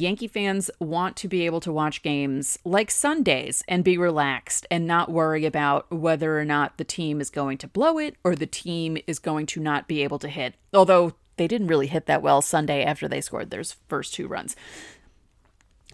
Yankee 0.00 0.28
fans 0.28 0.70
want 0.80 1.16
to 1.16 1.28
be 1.28 1.46
able 1.46 1.60
to 1.60 1.72
watch 1.72 2.02
games 2.02 2.58
like 2.64 2.90
Sundays 2.90 3.62
and 3.68 3.84
be 3.84 3.98
relaxed 3.98 4.66
and 4.70 4.86
not 4.86 5.10
worry 5.10 5.44
about 5.44 5.90
whether 5.90 6.38
or 6.38 6.44
not 6.44 6.78
the 6.78 6.84
team 6.84 7.20
is 7.20 7.30
going 7.30 7.58
to 7.58 7.68
blow 7.68 7.98
it 7.98 8.16
or 8.24 8.34
the 8.34 8.46
team 8.46 8.96
is 9.06 9.18
going 9.18 9.46
to 9.46 9.60
not 9.60 9.88
be 9.88 10.02
able 10.02 10.18
to 10.18 10.28
hit. 10.28 10.54
Although 10.72 11.14
they 11.36 11.48
didn't 11.48 11.68
really 11.68 11.86
hit 11.86 12.06
that 12.06 12.22
well 12.22 12.42
Sunday 12.42 12.84
after 12.84 13.08
they 13.08 13.20
scored 13.20 13.50
their 13.50 13.64
first 13.88 14.14
two 14.14 14.26
runs. 14.26 14.56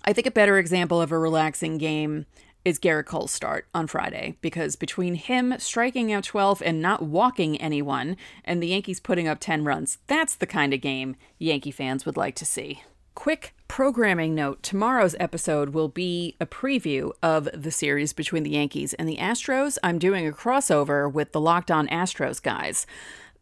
I 0.05 0.13
think 0.13 0.27
a 0.27 0.31
better 0.31 0.59
example 0.59 1.01
of 1.01 1.13
a 1.13 1.19
relaxing 1.19 1.79
game 1.79 2.27
is 2.65 2.79
Gerrit 2.79 3.07
Cole's 3.07 3.31
start 3.31 3.67
on 3.75 3.87
Friday 3.87 4.37
because 4.41 4.77
between 4.77 5.15
him 5.15 5.55
striking 5.59 6.13
out 6.13 6.25
12 6.25 6.63
and 6.65 6.83
not 6.83 7.03
walking 7.03 7.61
anyone 7.61 8.17
and 8.45 8.63
the 8.63 8.69
Yankees 8.69 9.01
putting 9.01 9.29
up 9.29 9.41
10 9.41 9.65
runs, 9.65 9.99
that's 10.07 10.35
the 10.35 10.47
kind 10.47 10.75
of 10.75 10.81
game 10.81 11.17
Yankee 11.39 11.71
fans 11.71 12.05
would 12.05 12.17
like 12.17 12.35
to 12.37 12.45
see. 12.45 12.83
Quick 13.15 13.55
programming 13.69 14.35
note 14.35 14.63
tomorrow's 14.63 15.17
episode 15.21 15.71
will 15.71 15.89
be 15.89 16.37
a 16.41 16.47
preview 16.47 17.13
of 17.23 17.49
the 17.53 17.71
series 17.71 18.13
between 18.13 18.45
the 18.45 18.51
Yankees 18.51 18.95
and 18.95 19.09
the 19.09 19.19
Astros. 19.19 19.79
I'm 19.83 19.99
doing 19.99 20.27
a 20.27 20.33
crossover 20.33 21.13
with 21.13 21.33
the 21.33 21.41
Locked 21.41 21.71
On 21.71 21.87
Astros 21.89 22.43
guys. 22.43 22.87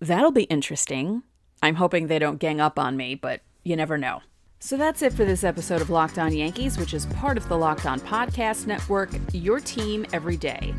That'll 0.01 0.33
be 0.33 0.45
interesting. 0.45 1.23
I'm 1.63 1.77
hoping 1.77 2.07
they 2.07 2.19
don't 2.19 2.39
gang 2.39 2.61
up 2.61 2.79
on 2.79 2.97
me, 2.97 3.15
but 3.15 3.43
you 3.63 3.77
never 3.77 3.99
know. 3.99 4.23
So 4.59 4.77
that's 4.77 5.03
it 5.03 5.13
for 5.13 5.25
this 5.25 5.45
episode 5.45 5.81
of 5.81 5.91
Locked 5.91 6.19
On 6.19 6.35
Yankees, 6.35 6.79
which 6.79 6.95
is 6.95 7.07
part 7.07 7.37
of 7.37 7.49
the 7.49 7.57
Locked 7.57 7.87
On 7.87 8.01
Podcast 8.01 8.67
Network, 8.67 9.11
your 9.33 9.61
team 9.61 10.05
every 10.13 10.37
day. 10.37 10.75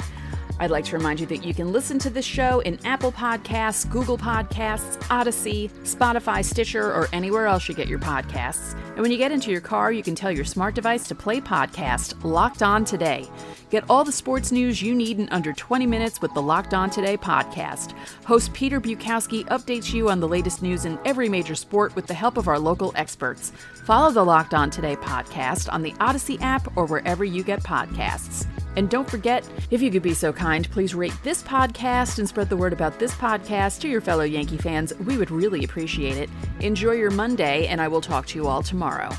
I'd 0.59 0.71
like 0.71 0.83
to 0.85 0.97
remind 0.97 1.21
you 1.21 1.25
that 1.27 1.45
you 1.45 1.53
can 1.53 1.71
listen 1.71 1.99
to 1.99 2.09
this 2.09 2.25
show 2.25 2.59
in 2.59 2.85
Apple 2.85 3.13
Podcasts, 3.13 3.89
Google 3.89 4.17
Podcasts, 4.17 5.01
Odyssey, 5.09 5.69
Spotify, 5.83 6.43
Stitcher, 6.43 6.93
or 6.93 7.07
anywhere 7.13 7.47
else 7.47 7.69
you 7.69 7.75
get 7.75 7.87
your 7.87 7.99
podcasts. 7.99 8.73
And 8.89 8.99
when 8.99 9.11
you 9.11 9.17
get 9.17 9.31
into 9.31 9.51
your 9.51 9.61
car, 9.61 9.93
you 9.93 10.03
can 10.03 10.15
tell 10.15 10.31
your 10.31 10.43
smart 10.43 10.75
device 10.75 11.07
to 11.07 11.15
play 11.15 11.39
podcast 11.39 12.21
Locked 12.25 12.61
On 12.61 12.83
Today. 12.83 13.25
Get 13.69 13.85
all 13.89 14.03
the 14.03 14.11
sports 14.11 14.51
news 14.51 14.81
you 14.81 14.93
need 14.93 15.19
in 15.19 15.29
under 15.29 15.53
20 15.53 15.85
minutes 15.85 16.21
with 16.21 16.33
the 16.33 16.41
Locked 16.41 16.73
On 16.73 16.89
Today 16.89 17.15
podcast. 17.15 17.93
Host 18.25 18.51
Peter 18.51 18.81
Bukowski 18.81 19.45
updates 19.45 19.93
you 19.93 20.09
on 20.09 20.19
the 20.19 20.27
latest 20.27 20.61
news 20.61 20.83
in 20.83 20.99
every 21.05 21.29
major 21.29 21.55
sport 21.55 21.95
with 21.95 22.07
the 22.07 22.13
help 22.13 22.35
of 22.35 22.49
our 22.49 22.59
local 22.59 22.91
experts. 22.95 23.53
Follow 23.85 24.11
the 24.11 24.25
Locked 24.25 24.53
On 24.53 24.69
Today 24.69 24.97
podcast 24.97 25.71
on 25.71 25.83
the 25.83 25.93
Odyssey 26.01 26.37
app 26.41 26.75
or 26.75 26.85
wherever 26.85 27.23
you 27.23 27.43
get 27.43 27.63
podcasts. 27.63 28.45
And 28.79 28.89
don't 28.89 29.09
forget, 29.09 29.45
if 29.71 29.81
you 29.81 29.91
could 29.91 30.03
be 30.03 30.13
so 30.13 30.31
kind, 30.31 30.71
please 30.71 30.95
rate 30.95 31.11
this 31.21 31.43
podcast 31.43 32.17
and 32.17 32.25
spread 32.29 32.47
the 32.47 32.55
word 32.55 32.71
about 32.71 32.97
this 32.97 33.13
podcast 33.13 33.81
to 33.81 33.89
your 33.89 33.99
fellow 33.99 34.23
Yankee 34.23 34.55
fans. 34.55 34.93
We 34.99 35.17
would 35.17 35.31
really 35.31 35.65
appreciate 35.65 36.15
it. 36.15 36.29
Enjoy 36.61 36.93
your 36.93 37.11
Monday, 37.11 37.67
and 37.67 37.81
I 37.81 37.89
will 37.89 37.99
talk 37.99 38.25
to 38.27 38.39
you 38.39 38.47
all 38.47 38.63
tomorrow. 38.63 39.09